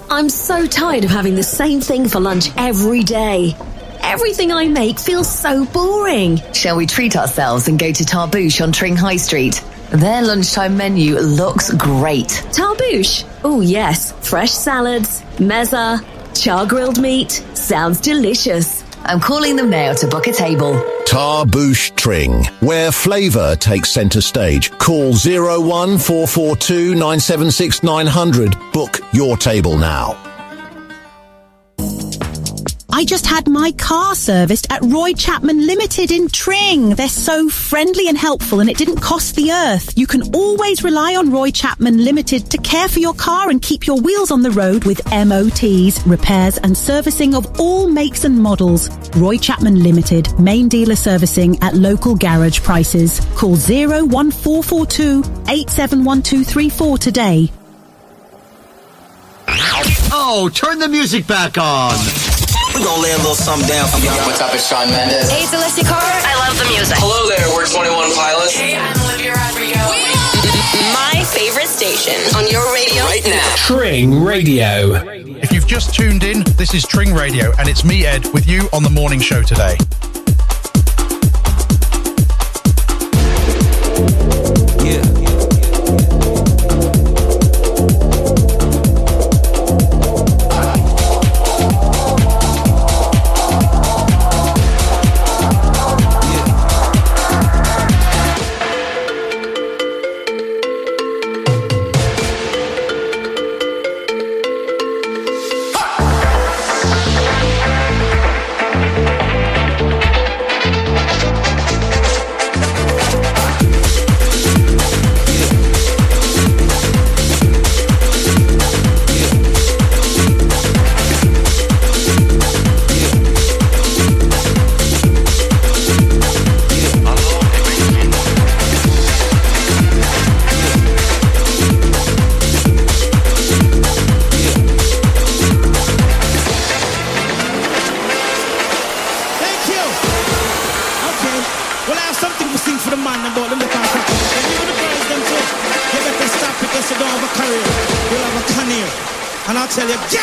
I'm 0.09 0.30
so 0.30 0.67
tired 0.67 1.05
of 1.05 1.09
having 1.09 1.36
the 1.36 1.43
same 1.43 1.82
thing 1.82 2.07
for 2.07 2.19
lunch 2.19 2.49
every 2.55 3.03
day. 3.03 3.55
Everything 4.04 4.51
I 4.51 4.68
make 4.68 4.99
feels 4.99 5.28
so 5.28 5.66
boring. 5.66 6.41
Shall 6.54 6.76
we 6.78 6.86
treat 6.86 7.16
ourselves 7.16 7.68
and 7.68 7.80
go 7.80 7.91
to 7.91 8.04
Tarbouche 8.04 8.62
on 8.62 8.72
Tring 8.72 8.95
High 8.95 9.16
Street? 9.18 9.64
Their 9.91 10.22
lunchtime 10.22 10.78
menu 10.78 11.18
looks 11.20 11.72
great. 11.74 12.28
Tarbouche? 12.51 13.26
Oh, 13.43 13.62
yes. 13.62 14.12
Fresh 14.28 14.51
salads, 14.51 15.22
mezza, 15.38 16.04
char 16.36 16.66
grilled 16.66 16.99
meat. 17.01 17.32
Sounds 17.54 17.99
delicious. 18.01 18.84
I'm 19.06 19.20
calling 19.20 19.56
them 19.56 19.70
now 19.70 19.93
to 19.93 20.08
book 20.08 20.28
a 20.28 20.32
table. 20.34 20.74
Tarbouche 21.06 21.95
Tring, 21.95 22.43
where 22.60 22.91
flavour 22.91 23.56
takes 23.56 23.89
centre 23.89 24.22
stage. 24.22 24.72
Call 24.78 25.14
01442 25.14 26.93
976 26.95 27.84
900. 27.84 28.56
Book 28.72 28.99
your 29.14 29.38
table 29.38 29.78
now. 29.78 30.33
I 32.96 33.06
just 33.06 33.26
had 33.26 33.50
my 33.50 33.72
car 33.72 34.14
serviced 34.14 34.72
at 34.72 34.84
Roy 34.84 35.14
Chapman 35.14 35.66
Limited 35.66 36.12
in 36.12 36.28
Tring. 36.30 36.91
They're 36.91 37.08
so 37.08 37.50
friendly 37.50 38.08
and 38.08 38.16
helpful 38.16 38.60
and 38.60 38.70
it 38.70 38.78
didn't 38.78 39.02
cost 39.02 39.36
the 39.36 39.52
earth. 39.52 39.98
You 39.98 40.06
can 40.06 40.36
always 40.36 40.84
rely 40.84 41.16
on 41.16 41.32
Roy 41.32 41.50
Chapman 41.50 42.06
Limited 42.06 42.52
to 42.52 42.60
care 42.60 42.88
for 42.88 43.00
your 43.00 43.16
car 43.16 43.50
and 43.50 43.60
keep 43.60 43.88
your 43.88 44.00
wheels 44.00 44.30
on 44.30 44.44
the 44.44 44.52
road 44.52 44.84
with 44.84 45.04
MOTs, 45.12 46.06
repairs 46.06 46.60
and 46.60 46.78
servicing 46.78 47.34
of 47.34 47.60
all 47.60 47.88
makes 47.88 48.26
and 48.26 48.39
models. 48.39 48.91
Roy 49.18 49.39
Chapman 49.39 49.82
Limited, 49.82 50.32
main 50.39 50.68
dealer 50.68 50.96
servicing 50.96 51.58
at 51.64 51.74
local 51.74 52.16
garage 52.16 52.62
prices. 52.62 53.22
Call 53.36 53.56
01442 53.56 55.24
871234 55.50 56.98
today. 57.00 57.50
Oh, 60.16 60.52
turn 60.54 60.78
the 60.78 60.88
music 60.88 61.26
back 61.26 61.58
on. 61.58 62.33
We're 62.74 62.84
gonna 62.84 63.01
lay 63.03 63.11
a 63.11 63.17
little 63.17 63.36
something 63.36 63.67
down 63.67 63.88
for 63.88 63.99
y'all. 63.99 64.17
What's 64.26 64.41
up, 64.41 64.53
it's 64.53 64.67
Shawn 64.67 64.89
Mendes. 64.89 65.30
Hey, 65.30 65.43
it's 65.43 65.53
Alessia 65.53 65.86
Cara. 65.86 66.01
I 66.01 66.34
love 66.41 66.57
the 66.57 66.65
music. 66.74 66.97
Hello 66.97 67.30
there, 67.30 67.45
we're 67.53 67.67
21 67.69 68.09
Pilots. 68.17 68.55
Hey, 68.55 68.76
I'm 68.76 68.97
Olivia 69.05 69.38
Rodrigo. 69.38 69.78
My 70.89 71.24
favorite 71.24 71.67
station 71.69 72.17
on 72.36 72.49
your 72.49 72.65
radio 72.74 73.03
right 73.03 73.21
now. 73.26 73.55
Tring 73.57 74.24
Radio. 74.24 74.97
If 75.38 75.51
you've 75.51 75.67
just 75.67 75.93
tuned 75.93 76.24
in, 76.24 76.41
this 76.57 76.74
is 76.74 76.84
Tring 76.84 77.13
Radio, 77.13 77.51
and 77.59 77.69
it's 77.69 77.86
me, 77.86 78.07
Ed, 78.07 78.26
with 78.34 78.47
you 78.47 78.67
on 78.74 78.82
the 78.82 78.89
morning 78.89 79.19
show 79.19 79.43
today. 79.43 79.78
Thank 84.84 85.12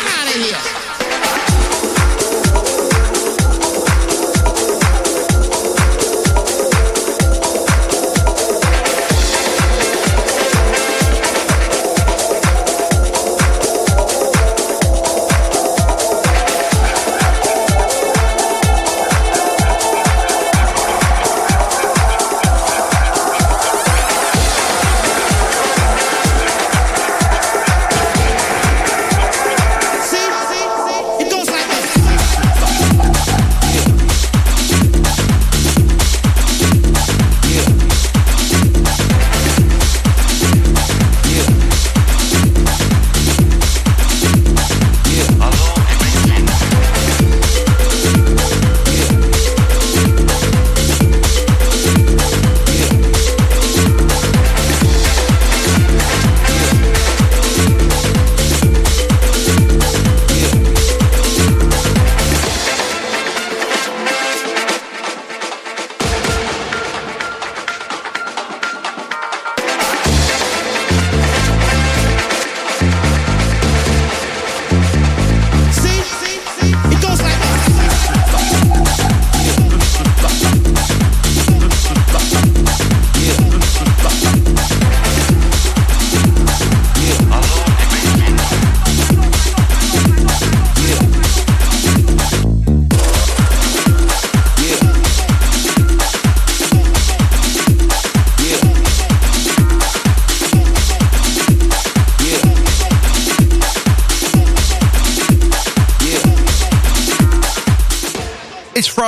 out 0.07 0.27
of 0.27 0.35
here. 0.35 1.70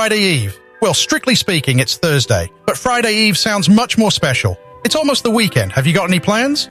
Friday 0.04 0.20
Eve. 0.20 0.60
Well, 0.82 0.92
strictly 0.92 1.34
speaking, 1.34 1.78
it's 1.78 1.96
Thursday, 1.96 2.52
but 2.66 2.76
Friday 2.76 3.14
Eve 3.14 3.38
sounds 3.38 3.70
much 3.70 3.96
more 3.96 4.10
special. 4.10 4.58
It's 4.84 4.94
almost 4.94 5.22
the 5.22 5.30
weekend. 5.30 5.72
Have 5.72 5.86
you 5.86 5.94
got 5.94 6.10
any 6.10 6.20
plans? 6.20 6.68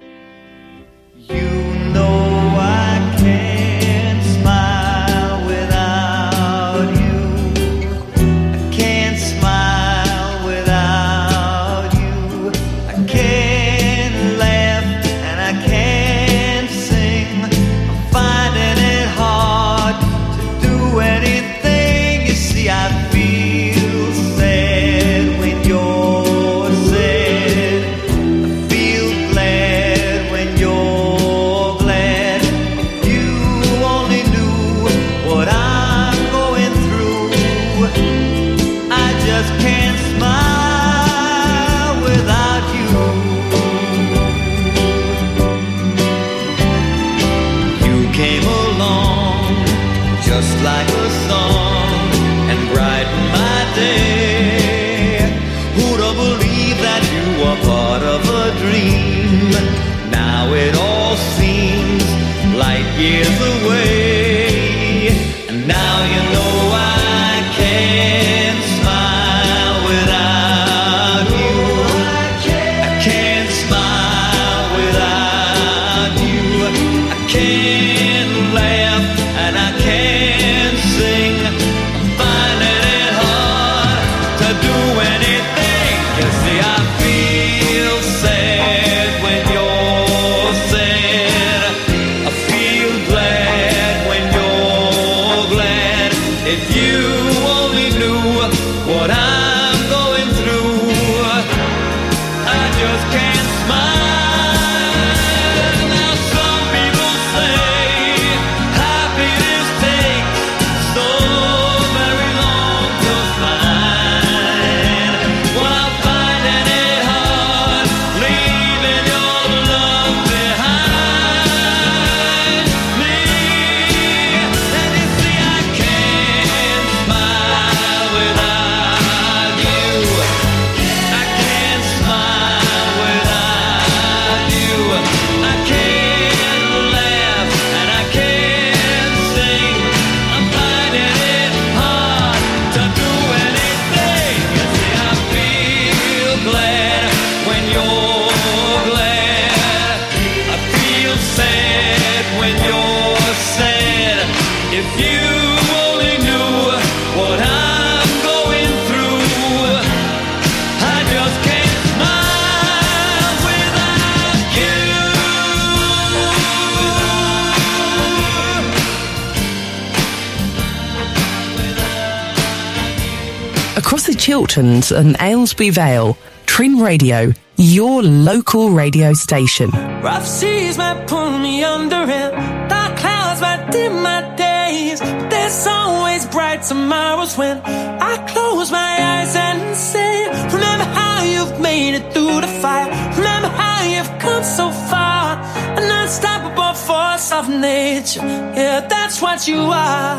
Morton's 174.54 174.92
and 174.92 175.16
Aylesbury 175.20 175.72
Vale. 175.72 176.16
Tring 176.46 176.78
Radio, 176.80 177.34
your 177.58 178.04
local 178.04 178.70
radio 178.70 179.14
station. 179.14 179.72
Rough 180.04 180.28
seas 180.28 180.78
might 180.78 181.08
pull 181.08 181.40
me 181.40 181.64
under 181.64 181.96
and 181.96 182.70
dark 182.70 182.96
clouds 182.96 183.42
might 183.42 183.72
dim 183.72 184.04
my 184.04 184.22
days. 184.36 185.00
But 185.00 185.30
there's 185.32 185.66
always 185.66 186.28
bright 186.28 186.62
tomorrows 186.62 187.36
when 187.36 187.58
I 187.66 188.16
close 188.32 188.72
my 188.72 188.96
eyes 189.02 189.36
and 189.36 189.76
say, 189.76 190.28
Remember 190.54 190.86
how 190.86 191.24
you've 191.24 191.60
made 191.60 191.96
it 191.96 192.14
through 192.14 192.42
the 192.42 192.54
fire. 192.62 192.92
Remember 193.18 193.48
how 193.48 193.84
you've 193.86 194.20
come 194.20 194.44
so 194.44 194.70
far. 194.70 195.42
An 195.80 195.90
unstoppable 196.04 196.76
force 196.76 197.32
of 197.32 197.50
nature. 197.50 198.22
Yeah, 198.22 198.82
that's 198.82 199.20
what 199.20 199.48
you 199.48 199.58
are. 199.58 200.18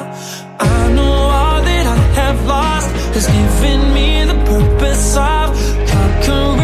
I 0.59 0.93
know 0.93 1.13
all 1.39 1.63
that 1.63 1.87
I 1.87 1.97
have 2.21 2.47
lost 2.47 3.04
has 3.15 3.29
given 3.29 3.95
me 3.95 4.25
the 4.25 4.35
purpose 4.45 5.17
of 5.17 5.55
conquering. 5.87 6.64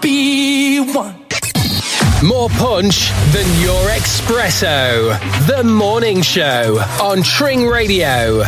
be 0.00 0.80
one. 0.80 1.14
More 2.22 2.48
punch 2.50 3.10
than 3.32 3.60
your 3.60 3.88
espresso. 3.90 5.18
The 5.46 5.62
Morning 5.64 6.22
Show 6.22 6.78
on 7.00 7.22
Tring 7.22 7.66
Radio. 7.66 8.42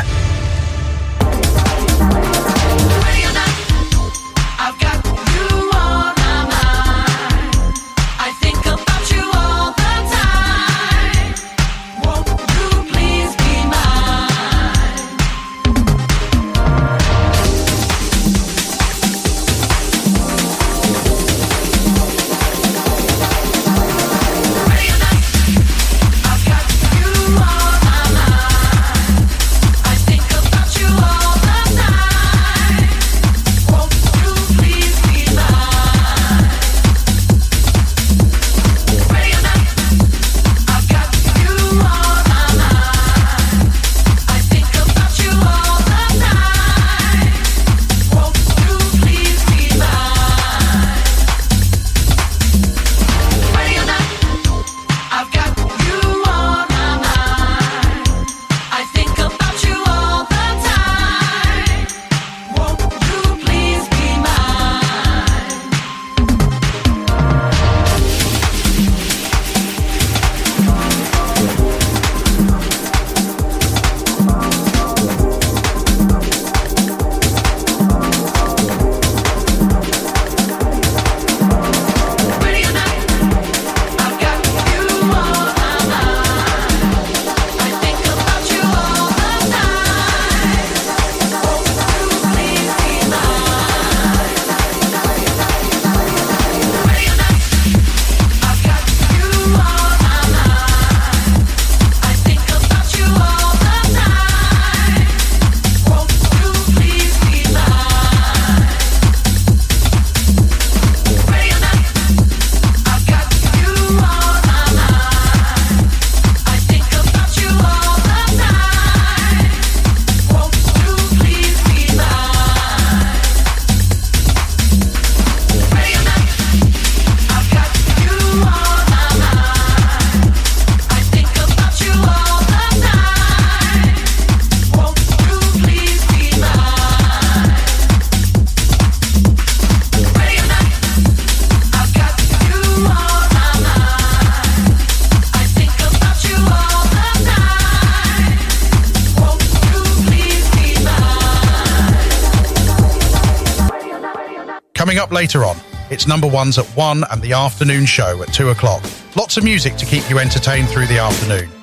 number 156.10 156.26
ones 156.26 156.58
at 156.58 156.66
1 156.76 157.04
and 157.10 157.22
the 157.22 157.32
afternoon 157.32 157.86
show 157.86 158.20
at 158.22 158.34
2 158.34 158.50
o'clock. 158.50 158.82
Lots 159.16 159.36
of 159.36 159.44
music 159.44 159.76
to 159.76 159.86
keep 159.86 160.10
you 160.10 160.18
entertained 160.18 160.68
through 160.68 160.86
the 160.86 160.98
afternoon. 160.98 161.59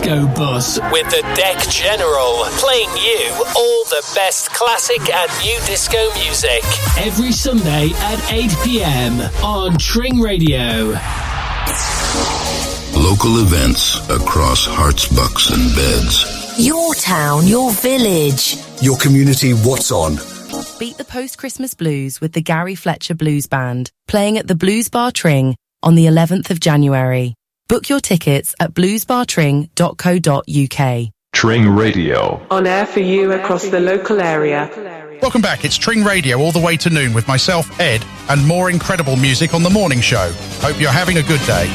Disco 0.00 0.26
Bus 0.28 0.80
with 0.92 1.10
the 1.10 1.20
Deck 1.36 1.58
General 1.68 2.44
playing 2.56 2.88
you 2.96 3.32
all 3.54 3.84
the 3.84 4.12
best 4.14 4.50
classic 4.50 5.12
and 5.12 5.30
new 5.44 5.58
disco 5.66 5.98
music 6.14 6.64
every 6.98 7.32
Sunday 7.32 7.90
at 7.94 8.32
8 8.32 8.50
p.m. 8.64 9.20
on 9.44 9.76
Tring 9.76 10.18
Radio. 10.20 10.96
Local 12.96 13.42
events 13.42 13.98
across 14.08 14.66
Herts, 14.66 15.14
bucks, 15.14 15.50
and 15.50 15.74
beds. 15.74 16.56
Your 16.58 16.94
town, 16.94 17.46
your 17.46 17.70
village, 17.72 18.56
your 18.80 18.96
community. 18.96 19.52
What's 19.52 19.92
on? 19.92 20.16
Beat 20.78 20.96
the 20.96 21.04
post 21.06 21.36
Christmas 21.36 21.74
blues 21.74 22.22
with 22.22 22.32
the 22.32 22.40
Gary 22.40 22.74
Fletcher 22.74 23.14
Blues 23.14 23.46
Band 23.46 23.90
playing 24.08 24.38
at 24.38 24.48
the 24.48 24.54
Blues 24.54 24.88
Bar 24.88 25.12
Tring 25.12 25.56
on 25.82 25.94
the 25.94 26.06
11th 26.06 26.50
of 26.50 26.58
January. 26.58 27.34
Book 27.70 27.88
your 27.88 28.00
tickets 28.00 28.54
at 28.58 28.74
bluesbartring.co.uk. 28.74 31.08
Tring 31.32 31.68
Radio. 31.68 32.44
On 32.50 32.66
air 32.66 32.84
for 32.84 32.98
you 32.98 33.30
across 33.30 33.68
the 33.68 33.78
local 33.78 34.20
area. 34.20 34.68
Welcome 35.22 35.40
back. 35.40 35.64
It's 35.64 35.76
Tring 35.76 36.02
Radio 36.02 36.40
all 36.40 36.50
the 36.50 36.58
way 36.58 36.76
to 36.78 36.90
noon 36.90 37.14
with 37.14 37.28
myself, 37.28 37.78
Ed, 37.78 38.04
and 38.28 38.44
more 38.44 38.70
incredible 38.70 39.14
music 39.14 39.54
on 39.54 39.62
the 39.62 39.70
morning 39.70 40.00
show. 40.00 40.32
Hope 40.58 40.80
you're 40.80 40.90
having 40.90 41.18
a 41.18 41.22
good 41.22 41.38
day. 41.46 41.72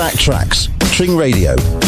Backtracks, 0.00 0.70
Tring 0.96 1.14
Radio. 1.14 1.79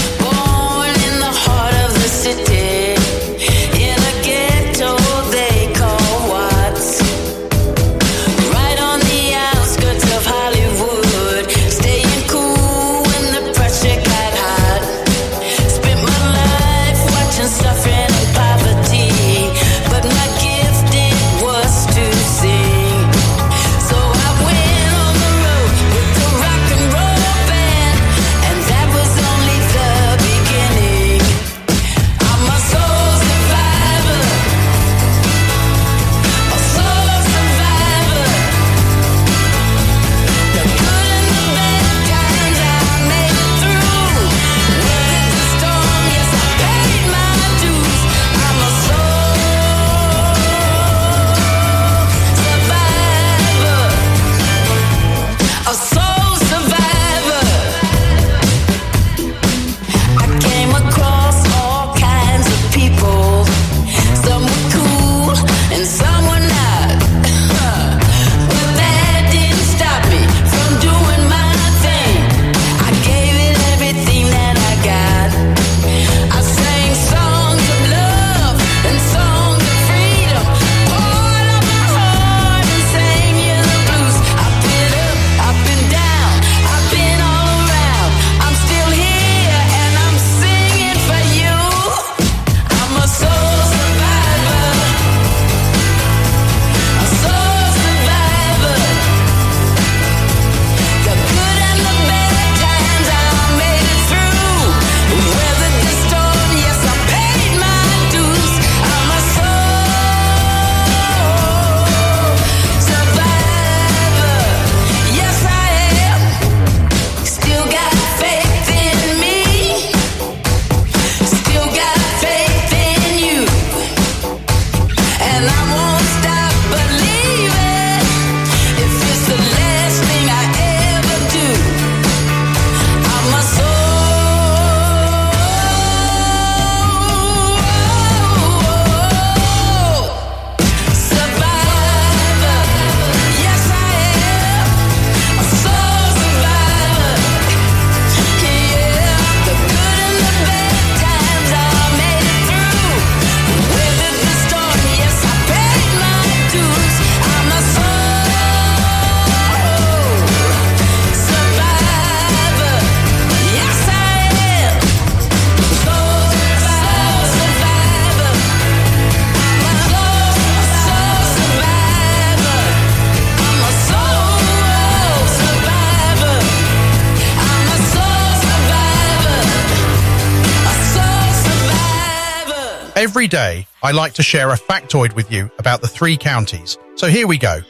Every 183.22 183.28
day, 183.28 183.68
I 183.84 183.92
like 183.92 184.14
to 184.14 184.22
share 184.24 184.50
a 184.50 184.56
factoid 184.56 185.14
with 185.14 185.30
you 185.30 185.48
about 185.60 185.80
the 185.80 185.86
three 185.86 186.16
counties. 186.16 186.76
So 186.96 187.06
here 187.06 187.28
we 187.28 187.38
go. 187.38 187.60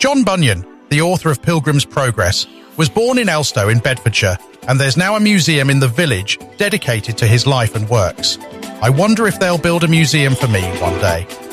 John 0.00 0.24
Bunyan, 0.24 0.66
the 0.88 1.00
author 1.00 1.30
of 1.30 1.40
Pilgrim's 1.40 1.84
Progress, 1.84 2.44
was 2.76 2.88
born 2.88 3.16
in 3.18 3.28
Elstow 3.28 3.70
in 3.70 3.78
Bedfordshire, 3.78 4.36
and 4.66 4.80
there's 4.80 4.96
now 4.96 5.14
a 5.14 5.20
museum 5.20 5.70
in 5.70 5.78
the 5.78 5.86
village 5.86 6.40
dedicated 6.56 7.16
to 7.18 7.26
his 7.28 7.46
life 7.46 7.76
and 7.76 7.88
works. 7.88 8.36
I 8.82 8.90
wonder 8.90 9.28
if 9.28 9.38
they'll 9.38 9.58
build 9.58 9.84
a 9.84 9.88
museum 9.88 10.34
for 10.34 10.48
me 10.48 10.62
one 10.80 10.98
day. 10.98 11.45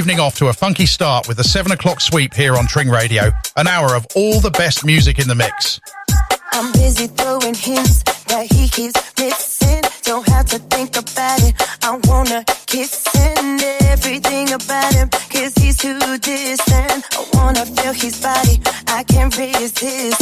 evening 0.00 0.18
off 0.18 0.34
to 0.34 0.48
a 0.48 0.52
funky 0.54 0.86
start 0.86 1.28
with 1.28 1.36
the 1.36 1.44
7 1.44 1.72
o'clock 1.72 2.00
sweep 2.00 2.32
here 2.32 2.56
on 2.56 2.66
Tring 2.66 2.88
Radio, 2.88 3.30
an 3.56 3.68
hour 3.68 3.94
of 3.94 4.06
all 4.16 4.40
the 4.40 4.50
best 4.50 4.82
music 4.82 5.18
in 5.18 5.28
the 5.28 5.34
mix. 5.34 5.78
I'm 6.52 6.72
busy 6.72 7.06
throwing 7.06 7.52
hints 7.52 8.02
that 8.24 8.46
he 8.50 8.66
keeps 8.70 8.96
missing. 9.18 9.82
Don't 10.04 10.26
have 10.26 10.46
to 10.46 10.58
think 10.58 10.96
about 10.96 11.42
it. 11.42 11.54
I 11.82 12.00
wanna 12.04 12.46
kiss 12.64 13.04
and 13.14 13.62
everything 13.92 14.50
about 14.54 14.94
him. 14.94 15.10
Cause 15.10 15.52
he's 15.56 15.76
too 15.76 15.98
distant. 16.16 17.04
I 17.12 17.26
wanna 17.34 17.66
feel 17.66 17.92
his 17.92 18.18
body. 18.22 18.58
I 18.88 19.02
can't 19.04 19.36
resist. 19.36 20.19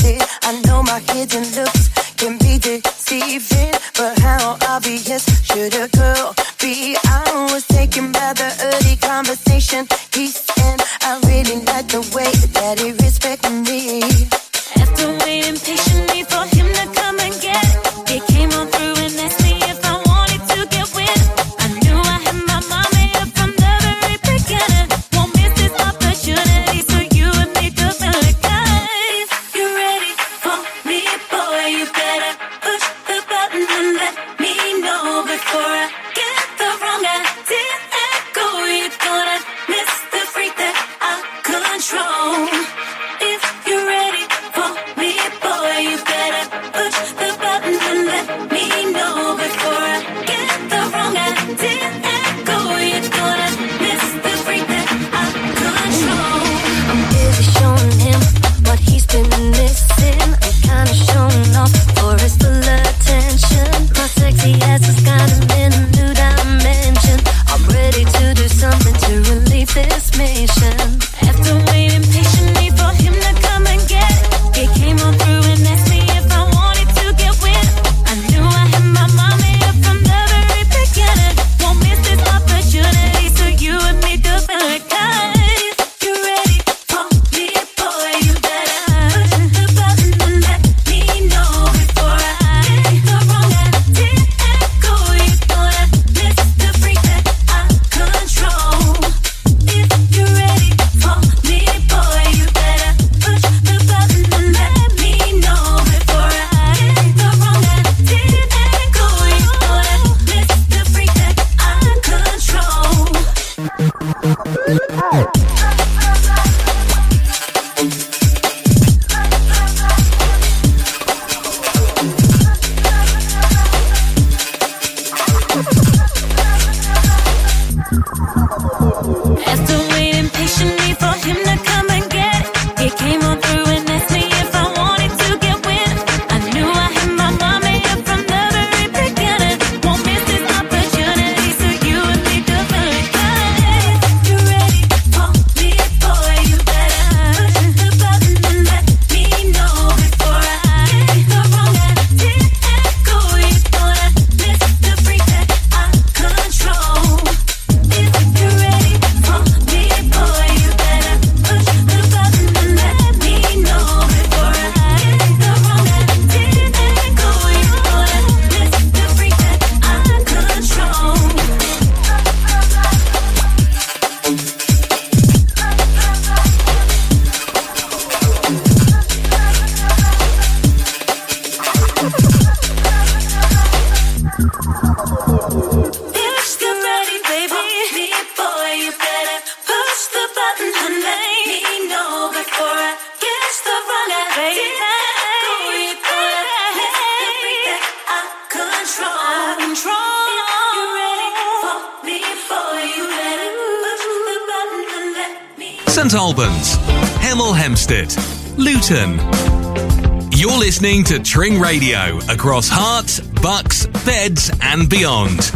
Radio 211.68 212.16
across 212.30 212.70
Herts, 212.70 213.20
bucks, 213.42 213.86
beds, 214.06 214.50
and 214.62 214.88
beyond. 214.88 215.52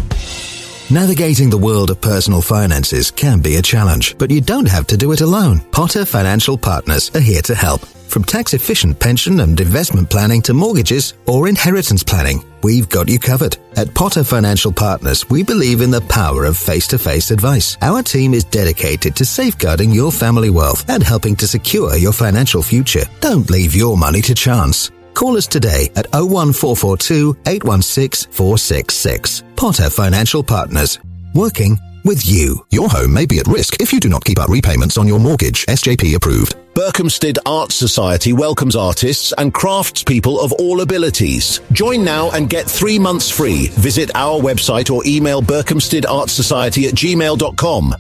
Navigating 0.91 1.49
the 1.49 1.57
world 1.57 1.89
of 1.89 2.03
personal 2.03 2.43
finances 2.43 3.11
can 3.11 3.41
be 3.41 3.57
a 3.57 3.63
challenge, 3.63 4.19
but 4.19 4.31
you 4.31 4.43
don't 4.43 4.69
have 4.69 4.87
to 4.89 4.99
do 4.99 5.13
it 5.13 5.23
alone. 5.23 5.61
Potter 5.71 6.05
Financial 6.05 6.59
Partners 6.59 7.11
are 7.15 7.21
here 7.21 7.41
to 7.41 7.55
help. 7.55 7.81
From 8.13 8.25
tax 8.25 8.53
efficient 8.53 9.01
pension 9.01 9.41
and 9.41 9.59
investment 9.59 10.11
planning 10.11 10.43
to 10.43 10.53
mortgages 10.53 11.15
or 11.27 11.49
inheritance 11.49 12.03
planning, 12.03 12.45
we've 12.63 12.91
got 12.91 13.09
you 13.09 13.19
covered. 13.19 13.57
At 13.79 13.95
Potter 13.95 14.23
Financial 14.23 14.71
Partners, 14.71 15.31
we 15.31 15.43
believe 15.43 15.81
in 15.81 15.91
the 15.91 16.03
power 16.03 16.45
of 16.45 16.59
face 16.59 16.87
to 16.89 16.99
face 16.99 17.31
advice. 17.31 17.79
Our 17.81 18.03
team 18.03 18.35
is 18.35 18.45
dedicated 18.45 19.17
to 19.17 19.25
safeguarding 19.25 19.93
your 19.93 20.13
family 20.13 20.51
wealth 20.51 20.85
and 20.91 21.03
helping 21.03 21.37
to 21.37 21.49
secure 21.49 21.97
your 21.97 22.13
financial 22.13 22.63
future. 22.63 23.07
Don't 23.21 23.49
leave 23.49 23.75
your 23.75 23.97
money 23.97 24.21
to 24.21 24.35
chance. 24.35 24.91
Call 25.23 25.37
us 25.37 25.47
today 25.47 25.89
at 25.95 26.13
01442 26.13 27.37
816 27.47 28.33
466. 28.33 29.45
Potter 29.55 29.89
Financial 29.89 30.43
Partners. 30.43 30.99
Working 31.33 31.79
with 32.05 32.27
you. 32.27 32.67
Your 32.71 32.89
home 32.89 33.15
may 33.15 33.25
be 33.25 33.39
at 33.39 33.47
risk 33.47 33.81
if 33.81 33.93
you 33.93 34.01
do 34.01 34.09
not 34.09 34.25
keep 34.25 34.41
up 34.41 34.49
repayments 34.49 34.99
on 34.99 35.07
your 35.07 35.21
mortgage. 35.21 35.65
SJP 35.67 36.17
approved. 36.17 36.57
Berkhamsted 36.75 37.39
Art 37.47 37.71
Society 37.71 38.33
welcomes 38.33 38.75
artists 38.75 39.33
and 39.39 39.55
craftspeople 39.55 40.43
of 40.43 40.53
all 40.55 40.81
abilities. 40.81 41.61
Join 41.71 42.05
now 42.05 42.33
and 42.33 42.51
get 42.51 42.69
three 42.69 42.99
months 42.99 43.31
free. 43.31 43.69
Visit 43.75 44.11
our 44.17 44.41
website 44.41 44.93
or 44.93 45.07
email 45.07 45.41
berkhamstedartsociety 45.41 46.89
at 46.89 46.95
gmail.com. 46.95 47.95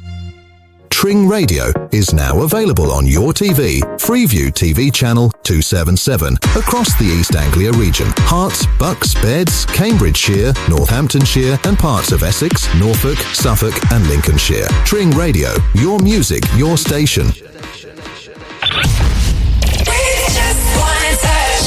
Tring 1.03 1.27
Radio 1.27 1.73
is 1.91 2.15
now 2.15 2.43
available 2.43 2.93
on 2.93 3.09
your 3.09 3.33
TV, 3.33 3.81
Freeview 3.99 4.53
TV 4.53 4.95
channel 4.95 5.33
277, 5.43 6.35
across 6.55 6.97
the 6.97 7.07
East 7.07 7.35
Anglia 7.35 7.73
region. 7.73 8.07
Herts, 8.31 8.65
Bucks, 8.79 9.12
Beds, 9.15 9.66
Cambridgeshire, 9.66 10.53
Northamptonshire, 10.69 11.59
and 11.65 11.77
parts 11.77 12.12
of 12.12 12.23
Essex, 12.23 12.73
Norfolk, 12.77 13.19
Suffolk, 13.35 13.74
and 13.91 14.07
Lincolnshire. 14.09 14.69
Tring 14.85 15.11
Radio, 15.11 15.49
your 15.74 15.99
music, 15.99 16.45
your 16.55 16.79
station. 16.79 17.33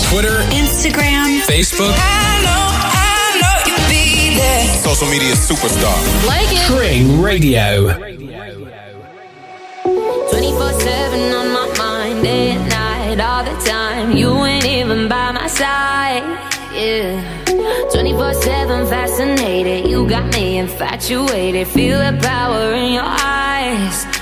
Twitter, 0.08 0.40
Instagram, 0.56 1.42
Facebook, 1.42 1.94
social 4.82 5.10
media 5.10 5.34
superstar. 5.34 6.26
Like 6.26 6.48
it. 6.54 6.66
Tring 6.68 7.22
Radio. 7.22 8.16
24 8.56 8.85
7 10.42 11.34
on 11.34 11.52
my 11.54 11.74
mind, 11.78 12.24
day 12.24 12.52
and 12.52 12.70
night, 12.70 13.20
all 13.22 13.44
the 13.44 13.58
time. 13.64 14.18
You 14.18 14.44
ain't 14.44 14.66
even 14.66 15.08
by 15.08 15.32
my 15.32 15.48
side, 15.48 16.24
yeah. 16.74 17.44
24 17.94 18.34
7 18.34 18.88
fascinated, 18.88 19.90
you 19.90 20.08
got 20.08 20.34
me 20.34 20.58
infatuated. 20.58 21.68
Feel 21.68 22.00
the 22.00 22.20
power 22.22 22.74
in 22.74 22.94
your 22.94 23.04
eyes. 23.06 24.15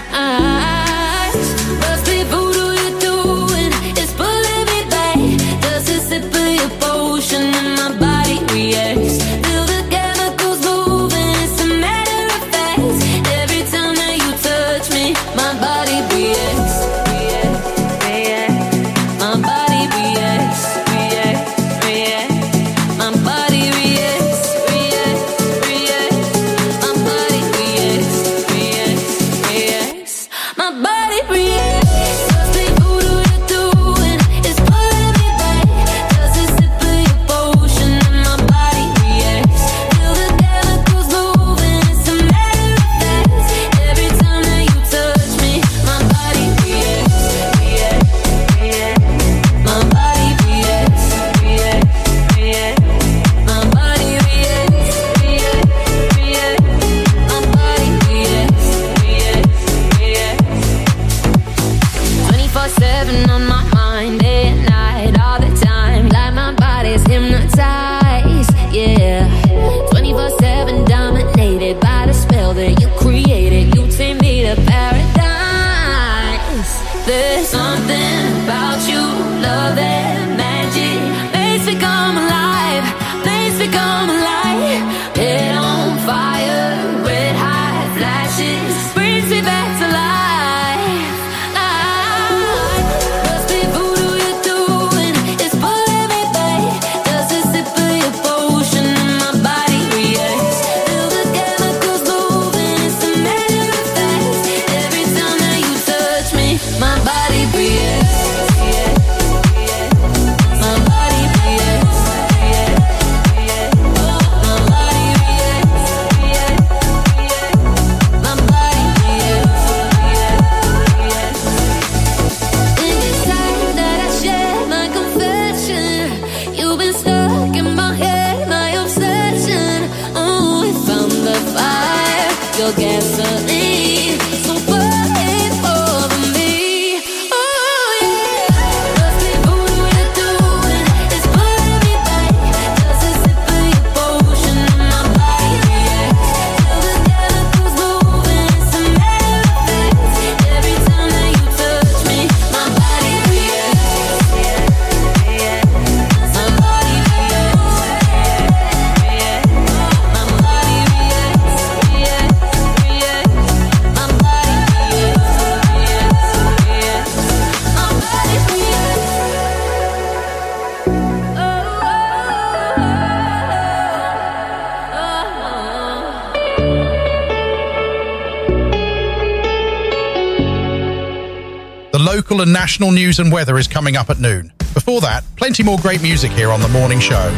National 182.63 182.93
news 182.93 183.19
and 183.19 183.29
weather 183.29 183.57
is 183.57 183.67
coming 183.67 183.97
up 183.97 184.09
at 184.09 184.19
noon. 184.19 184.49
Before 184.73 185.01
that, 185.01 185.25
plenty 185.35 185.63
more 185.63 185.77
great 185.79 186.01
music 186.01 186.31
here 186.31 186.49
on 186.49 186.61
the 186.61 186.69
morning 186.69 187.01
show. 187.01 187.37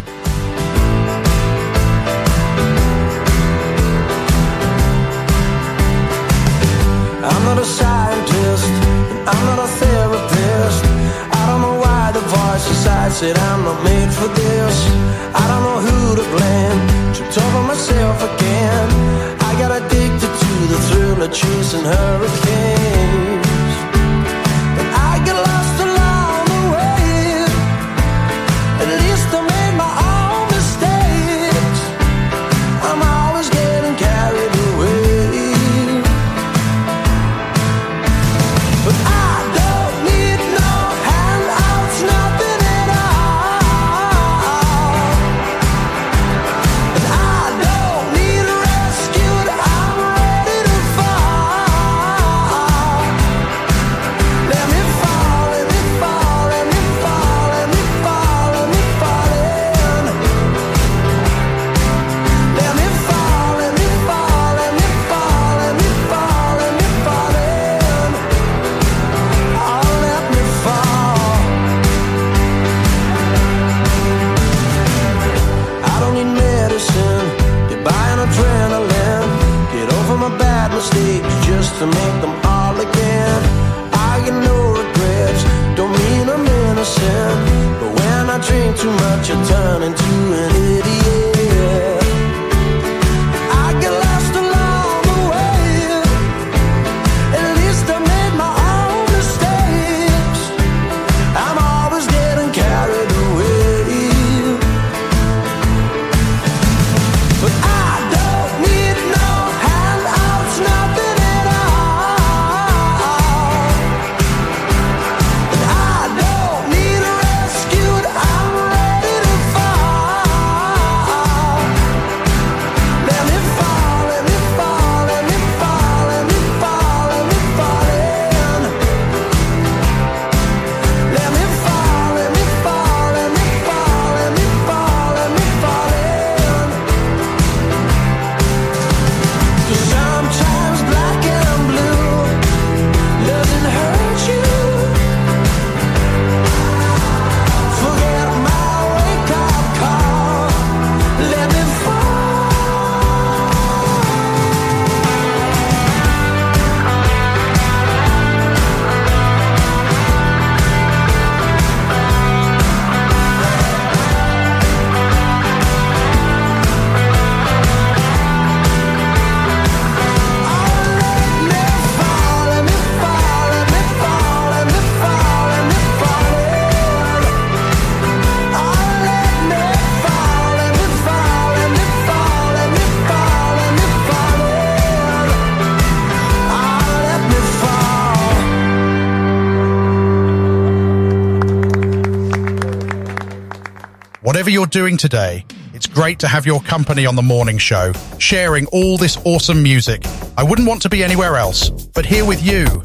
doing 194.75 194.97
today. 194.97 195.45
It's 195.73 195.87
great 195.87 196.19
to 196.19 196.27
have 196.27 196.45
your 196.45 196.59
company 196.59 197.05
on 197.05 197.15
the 197.15 197.21
morning 197.21 197.57
show, 197.57 197.93
sharing 198.17 198.65
all 198.73 198.97
this 198.97 199.17
awesome 199.23 199.63
music. 199.63 200.05
I 200.35 200.43
wouldn't 200.43 200.67
want 200.67 200.81
to 200.81 200.89
be 200.89 201.01
anywhere 201.01 201.37
else, 201.37 201.69
but 201.69 202.05
here 202.05 202.25
with 202.25 202.45
you. 202.45 202.83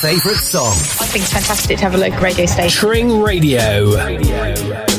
favourite 0.00 0.38
song. 0.38 0.72
I 0.72 1.06
think 1.06 1.24
it's 1.24 1.32
fantastic 1.32 1.76
to 1.76 1.84
have 1.84 1.94
a 1.94 1.98
local 1.98 2.20
radio 2.20 2.46
station. 2.46 2.70
Tring 2.70 3.20
Radio. 3.20 3.94
radio. 4.02 4.89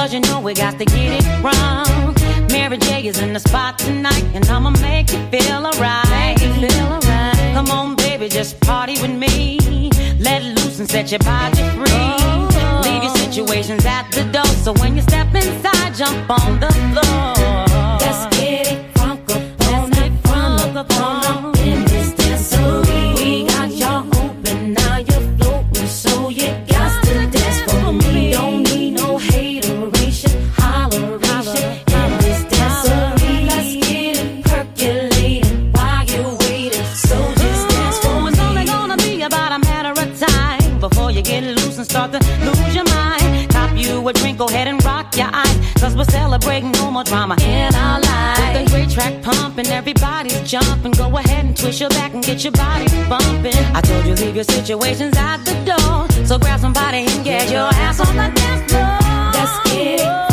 Cause 0.00 0.14
you 0.14 0.20
know 0.20 0.40
we 0.40 0.54
got 0.54 0.78
to 0.78 0.86
get 0.86 1.22
it 1.22 1.26
wrong. 1.44 2.14
Mary 2.50 2.78
J 2.78 3.06
is 3.06 3.20
in 3.20 3.34
the 3.34 3.38
spot 3.38 3.78
tonight, 3.78 4.24
and 4.32 4.42
I'ma 4.46 4.70
make 4.80 5.12
you 5.12 5.18
feel 5.28 5.66
alright. 5.66 6.38
Come 7.52 7.70
on, 7.70 7.96
baby, 7.96 8.30
just 8.30 8.58
party 8.60 8.94
with 9.02 9.10
me. 9.10 9.90
Let 10.18 10.42
loose 10.42 10.78
and 10.78 10.88
set 10.88 11.10
your 11.10 11.18
body 11.18 11.58
free. 11.76 11.84
Oh. 11.90 12.80
Leave 12.82 13.02
your 13.02 13.14
situations 13.14 13.84
at 13.84 14.10
the 14.10 14.24
door, 14.32 14.46
so 14.46 14.72
when 14.80 14.96
you 14.96 15.02
step 15.02 15.34
inside, 15.34 15.94
jump 15.94 16.30
on 16.30 16.60
the 16.60 16.72
floor. 16.72 17.69
go 44.40 44.46
ahead 44.46 44.68
and 44.68 44.82
rock 44.86 45.14
your 45.16 45.28
eyes. 45.30 45.56
Cause 45.78 45.94
we're 45.94 46.04
celebrating 46.04 46.72
no 46.72 46.90
more 46.90 47.04
drama 47.04 47.36
in 47.42 47.74
our 47.74 48.00
lives. 48.00 48.40
With 48.40 48.64
the 48.64 48.70
great 48.70 48.90
track 48.90 49.22
pumping, 49.22 49.66
everybody's 49.66 50.40
jumping. 50.50 50.92
Go 50.92 51.14
ahead 51.18 51.44
and 51.44 51.54
twist 51.54 51.78
your 51.78 51.90
back 51.90 52.14
and 52.14 52.24
get 52.24 52.42
your 52.42 52.52
body 52.52 52.86
bumping. 53.06 53.62
I 53.76 53.82
told 53.82 54.06
you 54.06 54.14
leave 54.14 54.34
your 54.34 54.44
situations 54.44 55.14
out 55.18 55.44
the 55.44 55.54
door. 55.68 56.26
So 56.26 56.38
grab 56.38 56.58
somebody 56.58 57.04
and 57.04 57.22
get 57.22 57.50
your 57.50 57.68
ass 57.84 58.00
on 58.00 58.16
the 58.16 58.32
dance 58.40 58.72
floor. 58.72 58.98
That's 59.34 59.72
it. 59.74 60.29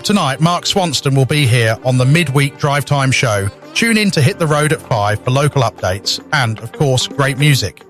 up 0.00 0.04
tonight, 0.04 0.40
Mark 0.40 0.64
Swanston 0.64 1.14
will 1.14 1.26
be 1.26 1.46
here 1.46 1.76
on 1.84 1.98
the 1.98 2.06
midweek 2.06 2.56
drive 2.56 2.86
time 2.86 3.12
show. 3.12 3.48
Tune 3.74 3.98
in 3.98 4.10
to 4.12 4.22
Hit 4.22 4.38
the 4.38 4.46
Road 4.46 4.72
at 4.72 4.80
5 4.80 5.22
for 5.22 5.30
local 5.30 5.62
updates 5.62 6.24
and, 6.32 6.58
of 6.60 6.72
course, 6.72 7.06
great 7.06 7.36
music. 7.36 7.82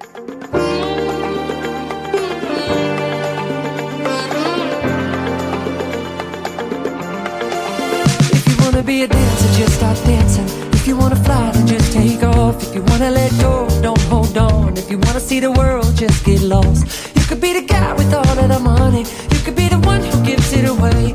If 8.33 8.49
you 8.49 8.57
wanna 8.65 8.83
be 8.83 9.03
a 9.03 9.07
dancer, 9.07 9.59
just 9.61 9.75
start 9.77 9.97
dancing. 10.05 10.47
If 10.73 10.89
you 10.89 10.97
wanna 10.97 11.17
fly, 11.17 11.53
then 11.53 11.67
just 11.69 11.93
take 11.93 12.25
off. 12.25 12.61
If 12.61 12.75
you 12.75 12.83
wanna 12.83 13.13
let 13.13 13.31
go, 13.41 13.69
don't 13.83 14.03
hold 14.03 14.37
on. 14.37 14.77
If 14.77 14.91
you 14.91 14.99
wanna 14.99 15.21
see 15.21 15.39
the 15.39 15.53
world, 15.53 15.95
just 15.97 16.25
get 16.25 16.41
lost. 16.41 17.15
You 17.15 17.23
could 17.23 17.41
be 17.41 17.53
the 17.53 17.63
guy 17.63 17.93
with 17.93 18.13
all 18.13 18.39
of 18.39 18.49
the 18.49 18.59
money. 18.59 19.05
You 19.31 19.39
could 19.45 19.55
be 19.55 19.69
the 19.69 19.79
one 19.79 20.03
who 20.03 20.25
gives 20.25 20.53
it 20.53 20.65
away 20.69 21.15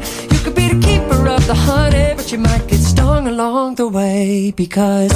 the 1.47 1.53
honey, 1.53 2.13
but 2.15 2.31
you 2.31 2.39
might 2.39 2.67
get 2.67 2.79
stung 2.79 3.27
along 3.27 3.75
the 3.75 3.87
way. 3.87 4.51
Because 4.55 5.11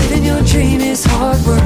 living 0.00 0.24
your 0.24 0.42
dream 0.42 0.80
is 0.80 1.04
hard 1.04 1.40
work. 1.46 1.62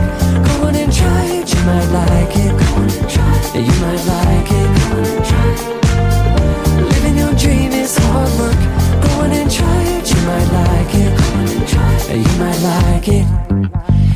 Go 0.47 0.66
on 0.66 0.74
and 0.74 0.93
try 0.93 1.24
it, 1.24 1.52
you 1.52 1.60
might 1.64 1.89
like 1.98 2.36
it. 2.36 2.52
Go 2.60 2.66
on 2.76 2.90
and 2.90 3.10
try 3.10 3.34
it, 3.55 3.64
you 3.68 3.76
might 3.84 4.05
like 4.14 4.51
it. 4.60 4.68
Go 4.76 4.84
on 4.97 5.05
and 5.16 5.24
try 5.30 5.48
it. 5.52 6.93
Living 6.93 7.16
your 7.16 7.34
dream 7.34 7.72
is 7.72 7.97
hard 7.97 8.32
work. 8.40 8.60
Go 9.05 9.10
on 9.22 9.30
and 9.32 9.51
try 9.51 9.82
it, 9.97 10.05
you 10.10 10.20
might 10.28 10.48
like 10.60 10.94
it. 10.94 11.10
Go 11.18 11.24
on 11.39 11.48
and 11.48 11.68
try 11.68 11.93
it, 12.10 12.20
you 12.26 12.34
might 12.43 12.60
like 12.70 13.09
it. 13.09 13.26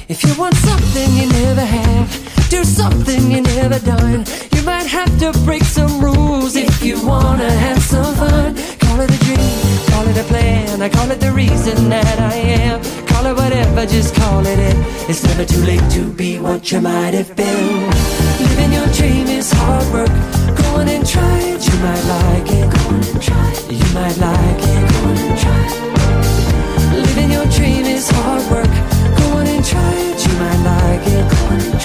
If 0.08 0.22
you 0.24 0.34
want 0.38 0.54
something 0.56 1.08
you 1.16 1.26
never 1.28 1.64
have 1.64 2.35
do 2.48 2.64
something 2.64 3.30
you 3.30 3.40
never 3.40 3.78
done. 3.80 4.24
You 4.54 4.62
might 4.62 4.86
have 4.86 5.10
to 5.18 5.32
break 5.44 5.64
some 5.64 6.00
rules 6.00 6.56
if 6.56 6.82
you 6.82 7.04
wanna 7.06 7.50
have 7.50 7.82
some 7.82 8.14
fun. 8.14 8.54
Call 8.78 9.00
it 9.00 9.10
a 9.10 9.18
dream, 9.24 9.86
call 9.90 10.06
it 10.08 10.16
a 10.16 10.24
plan, 10.24 10.82
I 10.82 10.88
call 10.88 11.10
it 11.10 11.20
the 11.20 11.32
reason 11.32 11.88
that 11.88 12.18
I 12.20 12.34
am. 12.34 12.82
Call 13.06 13.26
it 13.26 13.36
whatever, 13.36 13.86
just 13.86 14.14
call 14.14 14.46
it 14.46 14.58
it. 14.58 14.76
It's 15.08 15.24
never 15.24 15.44
too 15.44 15.62
late 15.64 15.88
to 15.92 16.02
be 16.12 16.38
what 16.38 16.70
you 16.70 16.80
might 16.80 17.14
have 17.14 17.34
been. 17.36 17.90
Living 18.38 18.72
your 18.72 18.88
dream 18.98 19.26
is 19.26 19.50
hard 19.52 19.86
work. 19.92 20.14
Go 20.56 20.64
on 20.76 20.88
and 20.88 21.06
try 21.06 21.38
it, 21.52 21.66
you 21.66 21.76
might 21.80 22.04
like 22.14 22.50
it. 22.58 22.66
Go 22.74 22.88
on 22.88 23.02
and 23.02 23.22
try 23.22 23.52
it, 23.52 23.72
you 23.72 23.94
might 23.94 24.16
like 24.18 24.62
it. 24.62 24.65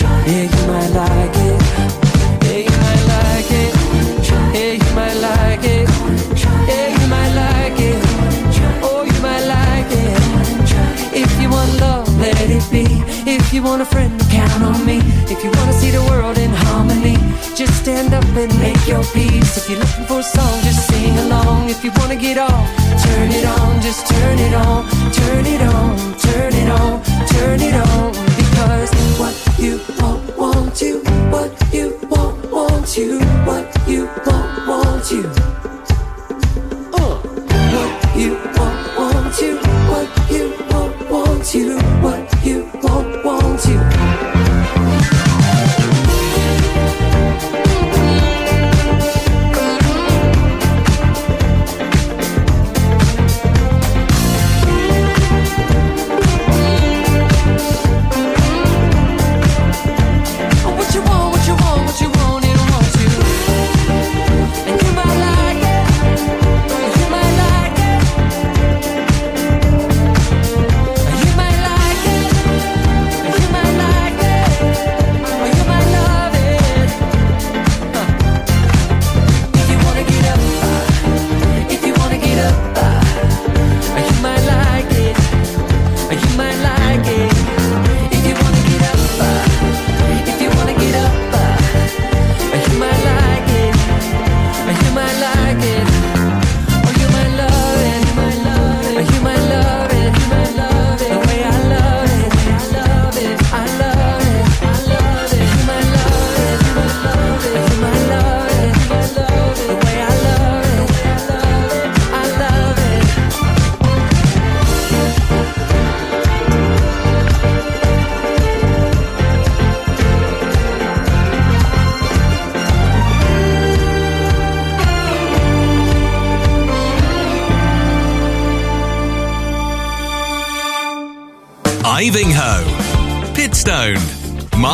Yeah, 0.02 0.44
you 0.54 0.62
might 0.68 0.92
like 1.02 1.36
it. 1.48 1.60
Yeah, 2.46 2.60
you 2.68 2.78
might 2.86 3.04
like 3.14 3.52
it. 3.62 3.72
Yeah, 4.54 4.74
you 4.82 4.92
might 4.96 5.18
like 5.30 5.64
it. 5.64 5.88
Yeah, 6.68 6.88
you 6.98 7.08
might 7.08 7.34
like 7.44 7.80
it. 7.80 8.00
Oh, 8.84 9.04
you 9.04 9.20
might 9.22 9.46
like 9.46 9.92
it. 9.92 10.20
If 11.14 11.32
you 11.42 11.50
want 11.50 11.72
love, 11.80 12.08
let 12.20 12.40
it 12.40 12.66
be. 12.72 12.86
If 13.30 13.54
you 13.54 13.64
want 13.64 13.82
a 13.82 13.86
friend, 13.86 14.20
count 14.30 14.64
on 14.64 14.86
me. 14.86 15.00
If 15.34 15.44
you 15.44 15.52
wanna 15.52 15.74
see 15.74 15.92
the 15.92 16.02
world 16.10 16.38
in 16.38 16.52
harmony, 16.52 17.18
just 17.56 17.74
stand 17.82 18.14
up 18.14 18.26
and 18.36 18.52
make 18.60 18.88
your 18.88 19.04
peace. 19.14 19.58
If 19.58 19.70
you're 19.70 19.80
looking 19.80 20.06
for 20.06 20.20
a 20.20 20.24
song, 20.24 20.62
just 20.64 20.88
sing 20.88 21.18
along. 21.20 21.70
If 21.70 21.84
you 21.84 21.92
wanna 21.98 22.16
get 22.16 22.38
off, 22.38 22.66
turn 23.04 23.32
it 23.32 23.46
on, 23.46 23.82
just 23.82 24.08
turn 24.08 24.40
it 24.40 24.54
on, 24.54 24.90
turn 25.12 25.46
it 25.46 25.62
on, 25.62 25.98
turn 26.20 26.54
it 26.54 26.70
on, 26.70 27.02
turn 27.28 27.62
it 27.62 27.76
on. 27.76 28.12
Because 28.42 28.90
what 29.20 29.51
you 29.62 29.80
want, 30.00 30.38
want 30.38 30.82
you, 30.82 31.02
what 31.30 31.74
you 31.74 31.96
want, 32.10 32.52
want 32.52 32.98
you, 32.98 33.20
what 33.46 33.88
you 33.88 34.06
want, 34.26 34.68
want 34.68 35.12
you. 35.12 35.24
Uh, 36.94 37.16
what 37.72 38.18
you 38.18 38.34
want, 38.58 38.98
want 38.98 39.40
you, 39.40 39.58
what 39.92 40.32
you 40.32 40.56
want, 40.72 41.12
want 41.12 41.54
you, 41.54 41.78
what 42.02 42.44
you 42.44 42.70
want, 42.82 43.24
want 43.24 43.66
you. 43.66 44.32
You 44.34 44.41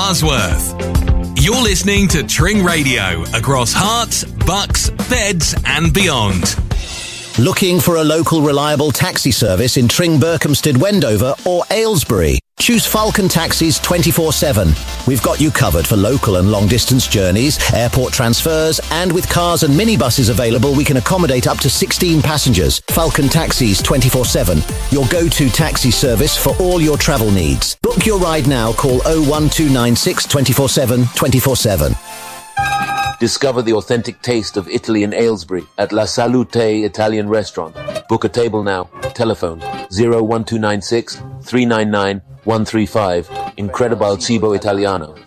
Marsworth. 0.07 1.43
You're 1.43 1.61
listening 1.61 2.07
to 2.07 2.23
Tring 2.23 2.63
Radio 2.63 3.23
across 3.33 3.73
Herts, 3.73 4.23
Bucks, 4.45 4.89
Beds, 5.09 5.53
and 5.65 5.93
beyond. 5.93 6.55
Looking 7.37 7.81
for 7.81 7.97
a 7.97 8.05
local 8.05 8.41
reliable 8.41 8.93
taxi 8.93 9.31
service 9.31 9.75
in 9.75 9.89
Tring, 9.89 10.17
Berkhamsted, 10.17 10.77
Wendover, 10.77 11.35
or 11.45 11.63
Aylesbury? 11.71 12.39
Choose 12.67 12.85
Falcon 12.85 13.29
Taxis 13.29 13.79
24 13.79 14.33
7. 14.33 14.73
We've 15.07 15.23
got 15.23 15.39
you 15.39 15.51
covered 15.51 15.87
for 15.87 15.95
local 15.95 16.35
and 16.35 16.51
long 16.51 16.67
distance 16.67 17.07
journeys, 17.07 17.57
airport 17.71 18.11
transfers, 18.11 18.81
and 18.91 19.09
with 19.09 19.29
cars 19.29 19.63
and 19.63 19.73
minibuses 19.73 20.29
available, 20.29 20.73
we 20.73 20.83
can 20.83 20.97
accommodate 20.97 21.47
up 21.47 21.59
to 21.59 21.69
16 21.69 22.21
passengers. 22.21 22.79
Falcon 22.89 23.29
Taxis 23.29 23.81
24 23.81 24.25
7. 24.25 24.57
Your 24.91 25.07
go 25.07 25.29
to 25.29 25.47
taxi 25.47 25.91
service 25.91 26.35
for 26.35 26.53
all 26.59 26.81
your 26.81 26.97
travel 26.97 27.31
needs. 27.31 27.77
Book 27.81 28.05
your 28.05 28.19
ride 28.19 28.49
now. 28.49 28.73
Call 28.73 28.99
01296 29.05 30.25
24 30.25 30.67
7 30.67 31.05
24 31.15 31.55
7. 31.55 31.95
Discover 33.21 33.61
the 33.61 33.75
authentic 33.75 34.21
taste 34.21 34.57
of 34.57 34.67
Italy 34.67 35.03
in 35.03 35.13
Aylesbury 35.13 35.63
at 35.77 35.93
La 35.93 36.03
Salute 36.03 36.57
Italian 36.57 37.29
Restaurant. 37.29 37.77
Book 38.09 38.25
a 38.25 38.29
table 38.29 38.61
now. 38.61 38.89
Telephone 39.13 39.61
01296 39.89 41.15
399 41.43 42.21
135. 42.47 43.29
Incredible 43.57 44.15
Cibo 44.17 44.53
Italiano. 44.55 45.26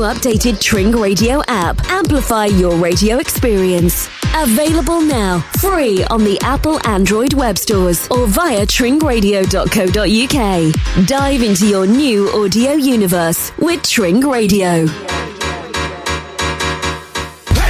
updated 0.00 0.60
Tring 0.60 0.92
Radio 0.92 1.42
app. 1.48 1.78
Amplify 1.90 2.46
your 2.46 2.74
radio 2.76 3.18
experience. 3.18 4.08
Available 4.34 5.00
now, 5.00 5.40
free 5.58 6.04
on 6.04 6.22
the 6.24 6.38
Apple 6.42 6.78
Android 6.86 7.32
web 7.34 7.56
stores 7.58 8.06
or 8.10 8.26
via 8.26 8.66
tringradio.co.uk. 8.66 11.06
Dive 11.06 11.42
into 11.42 11.66
your 11.66 11.86
new 11.86 12.28
audio 12.30 12.72
universe 12.72 13.52
with 13.58 13.82
Tring 13.82 14.20
Radio. 14.20 14.86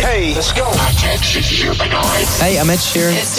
Hey, 0.01 0.35
let's 0.35 0.53
go. 0.53 0.65
Hey, 2.39 2.59
I'm 2.59 2.70
Ed 2.70 2.78
Sheeran. 2.78 3.12
It's 3.16 3.36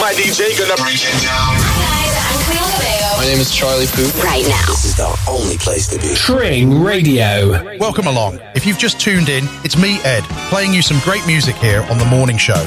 My 0.00 0.12
DJ 0.14 0.58
gonna 0.58 0.76
bring 0.82 0.96
it 0.96 1.22
down. 1.22 2.81
My 3.22 3.28
name 3.28 3.38
is 3.38 3.54
Charlie 3.54 3.86
Puth. 3.86 4.20
Right 4.24 4.44
now. 4.48 4.66
This 4.66 4.84
is 4.84 4.96
the 4.96 5.16
only 5.30 5.56
place 5.56 5.86
to 5.86 5.96
be. 5.96 6.12
Tring 6.12 6.82
Radio. 6.82 7.52
Welcome 7.78 8.08
along. 8.08 8.40
If 8.56 8.66
you've 8.66 8.78
just 8.78 8.98
tuned 8.98 9.28
in, 9.28 9.44
it's 9.62 9.78
me, 9.78 10.00
Ed, 10.02 10.24
playing 10.50 10.74
you 10.74 10.82
some 10.82 10.98
great 11.04 11.24
music 11.24 11.54
here 11.54 11.82
on 11.82 11.98
The 11.98 12.04
Morning 12.04 12.36
Show. 12.36 12.60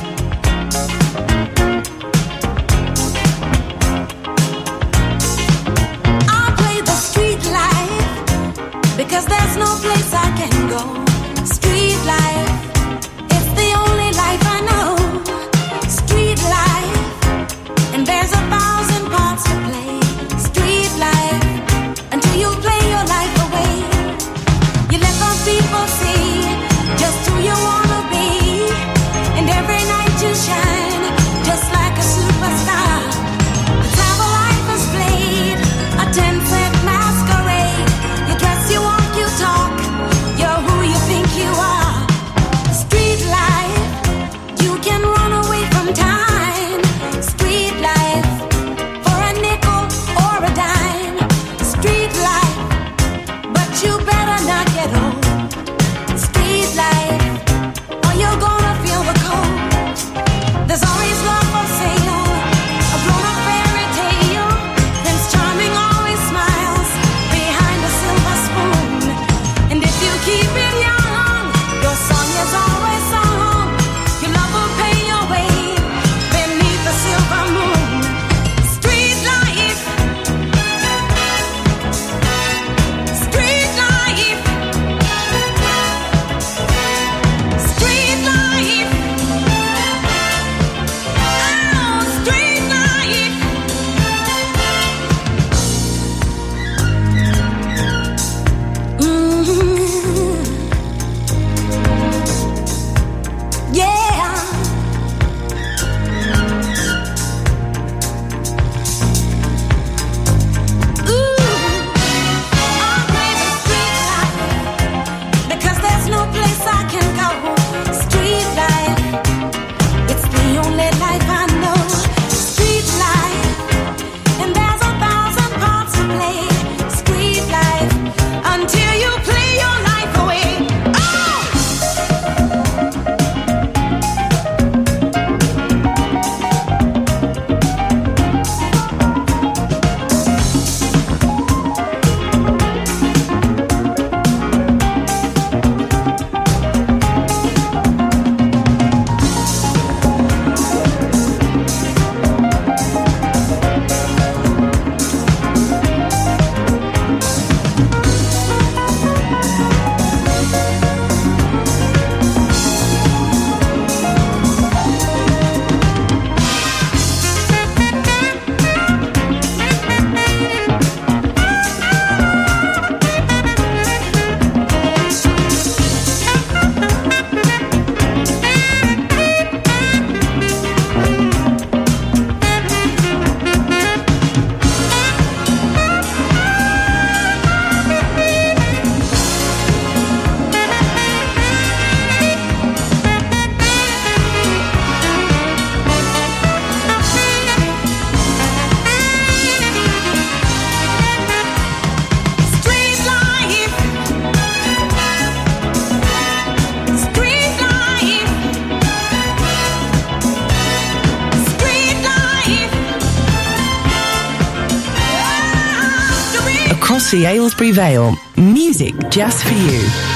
The 217.11 217.25
Aylesbury 217.27 217.71
Vale, 217.71 218.15
music 218.35 218.93
just 219.09 219.43
for 219.43 219.53
you. 219.53 220.14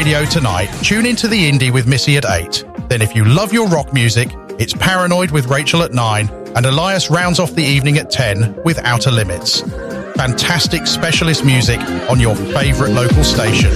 radio 0.00 0.24
tonight, 0.24 0.68
tune 0.82 1.04
into 1.04 1.28
the 1.28 1.50
indie 1.50 1.70
with 1.70 1.86
Missy 1.86 2.16
at 2.16 2.24
8. 2.24 2.64
Then, 2.88 3.02
if 3.02 3.14
you 3.14 3.22
love 3.22 3.52
your 3.52 3.68
rock 3.68 3.92
music, 3.92 4.30
it's 4.58 4.72
Paranoid 4.72 5.30
with 5.30 5.44
Rachel 5.48 5.82
at 5.82 5.92
9, 5.92 6.26
and 6.56 6.64
Elias 6.64 7.10
rounds 7.10 7.38
off 7.38 7.54
the 7.54 7.62
evening 7.62 7.98
at 7.98 8.10
10 8.10 8.62
with 8.64 8.78
Outer 8.78 9.10
Limits. 9.10 9.60
Fantastic 10.16 10.86
specialist 10.86 11.44
music 11.44 11.78
on 12.08 12.18
your 12.18 12.34
favourite 12.34 12.94
local 12.94 13.22
station. 13.22 13.70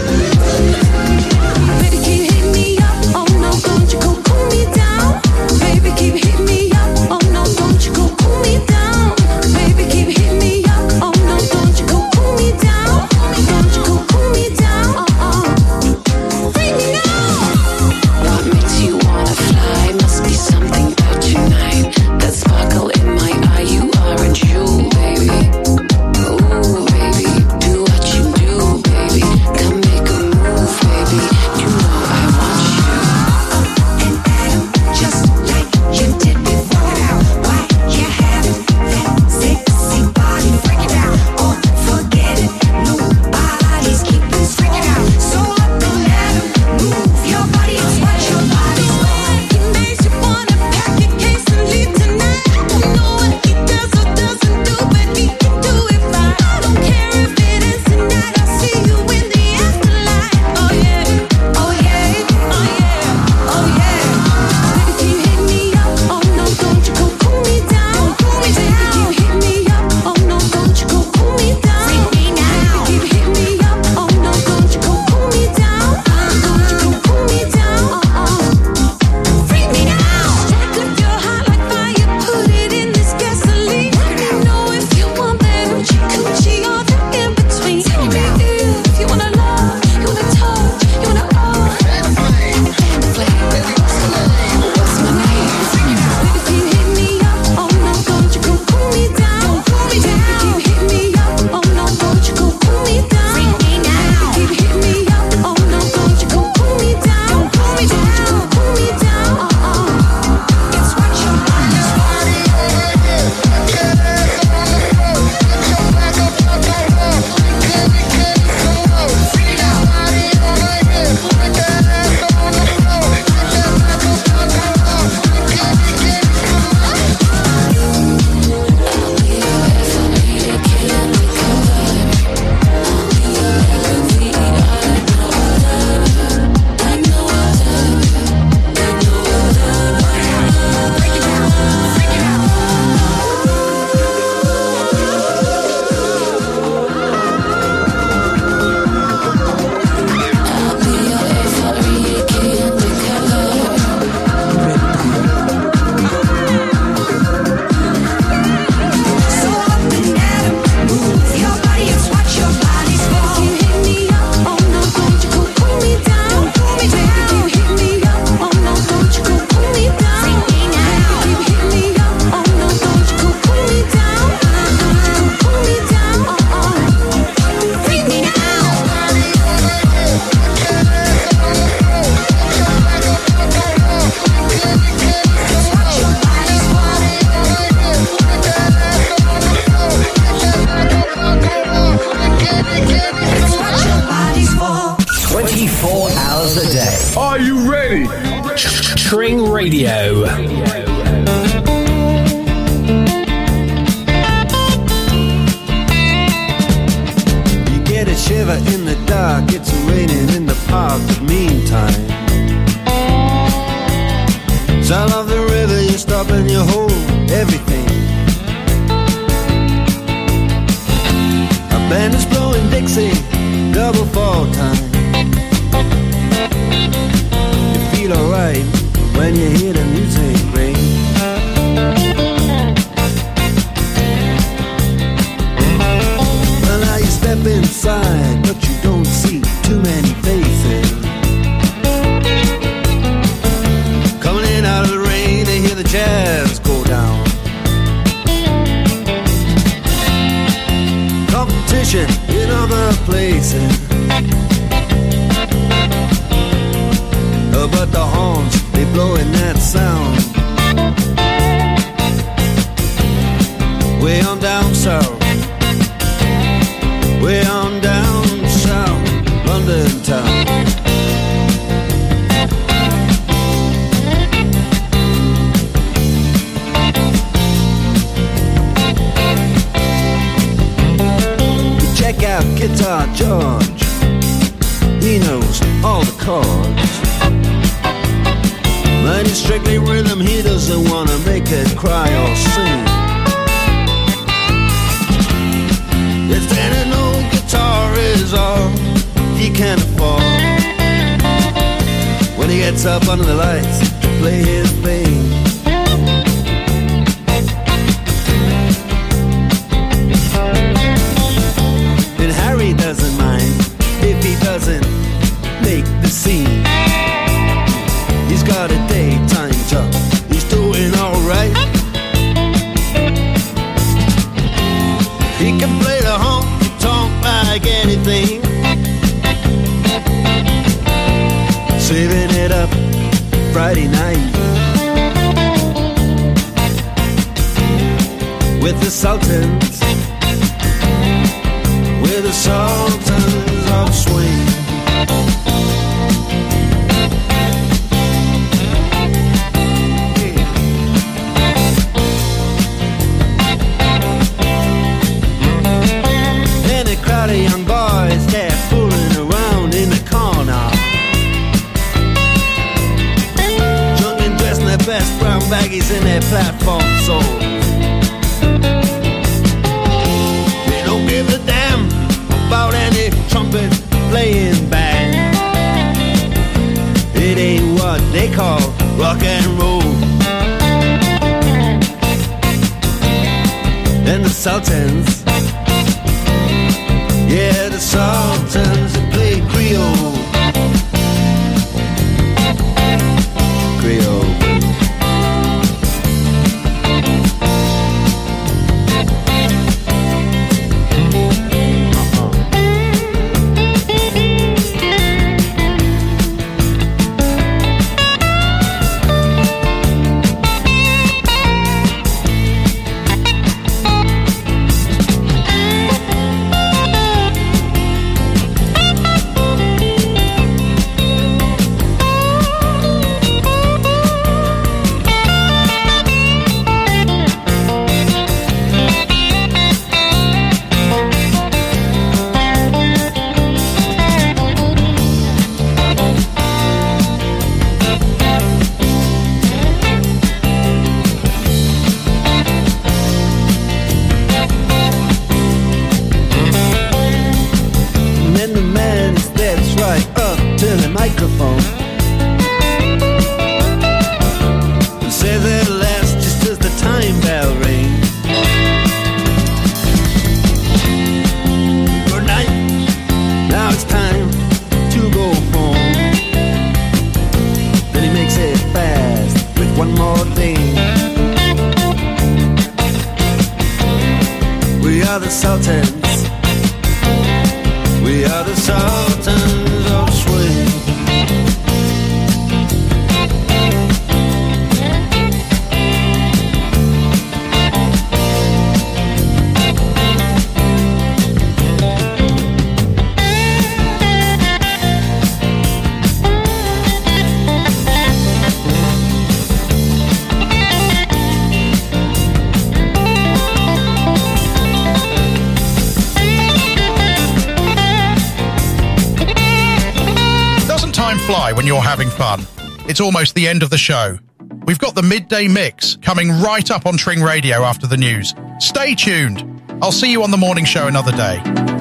fun. 512.14 512.46
It's 512.88 513.00
almost 513.00 513.34
the 513.34 513.48
end 513.48 513.62
of 513.62 513.70
the 513.70 513.78
show. 513.78 514.18
We've 514.66 514.78
got 514.78 514.94
the 514.94 515.02
midday 515.02 515.48
mix 515.48 515.96
coming 515.96 516.30
right 516.30 516.70
up 516.70 516.86
on 516.86 516.96
Tring 516.96 517.20
Radio 517.20 517.62
after 517.62 517.86
the 517.86 517.96
news. 517.96 518.34
Stay 518.60 518.94
tuned. 518.94 519.62
I'll 519.82 519.92
see 519.92 520.10
you 520.10 520.22
on 520.22 520.30
the 520.30 520.36
morning 520.36 520.64
show 520.64 520.86
another 520.86 521.12
day. 521.12 521.73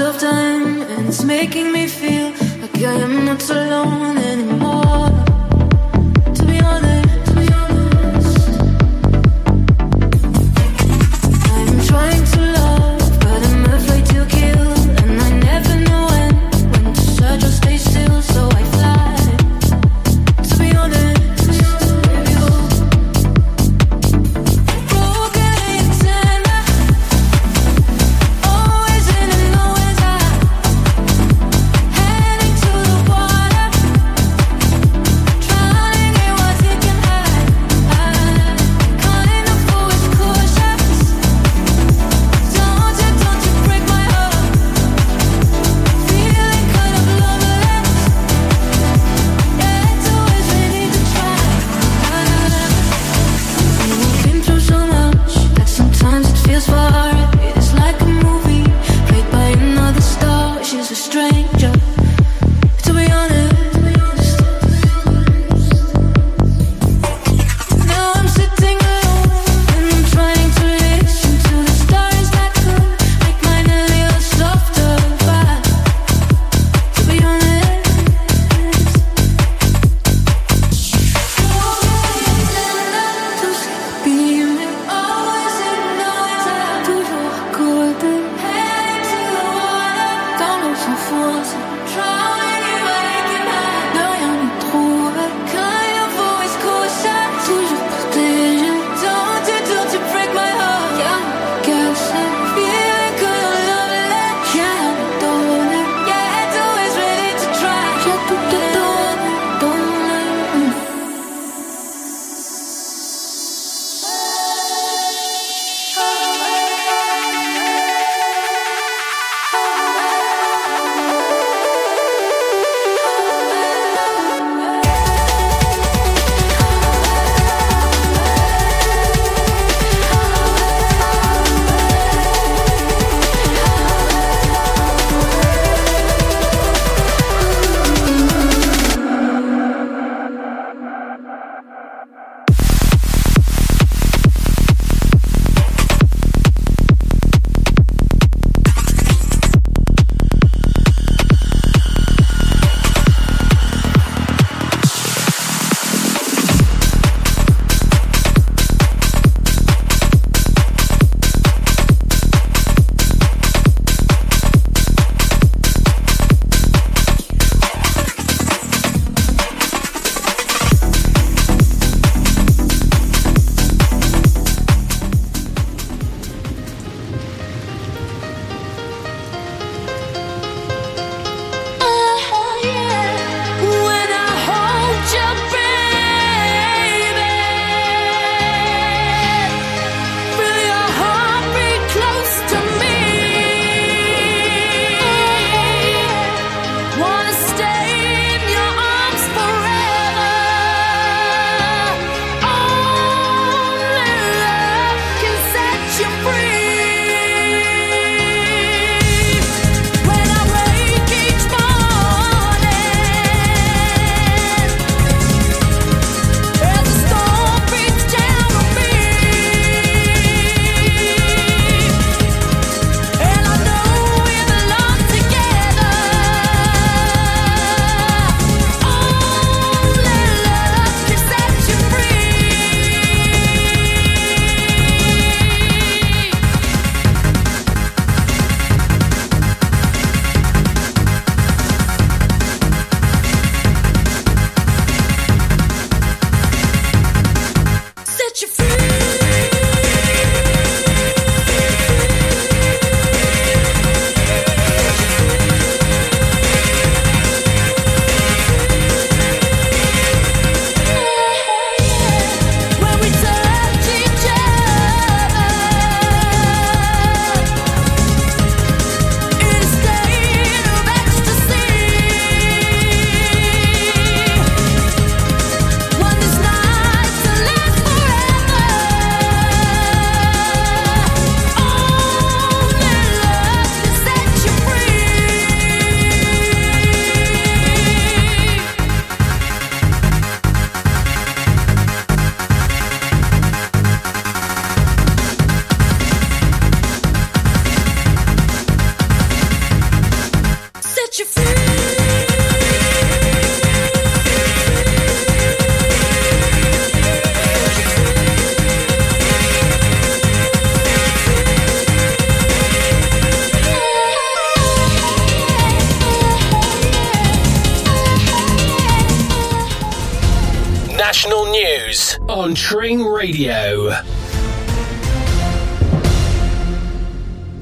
of 0.00 0.18
time, 0.18 0.82
and 0.82 1.08
it's 1.08 1.24
making 1.24 1.72
me 1.72 1.88
feel. 1.88 2.17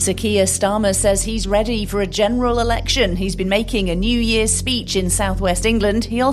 Sir 0.06 0.14
Keir 0.14 0.44
Starmer 0.44 0.94
says 0.94 1.24
he's 1.24 1.48
ready 1.48 1.84
for 1.84 2.00
a 2.00 2.06
general 2.06 2.60
election. 2.60 3.16
He's 3.16 3.34
been 3.34 3.48
making 3.48 3.90
a 3.90 3.96
New 3.96 4.20
Year's 4.20 4.52
speech 4.52 4.94
in 4.94 5.10
southwest 5.10 5.66
England. 5.66 6.04
He 6.04 6.20
also 6.20 6.24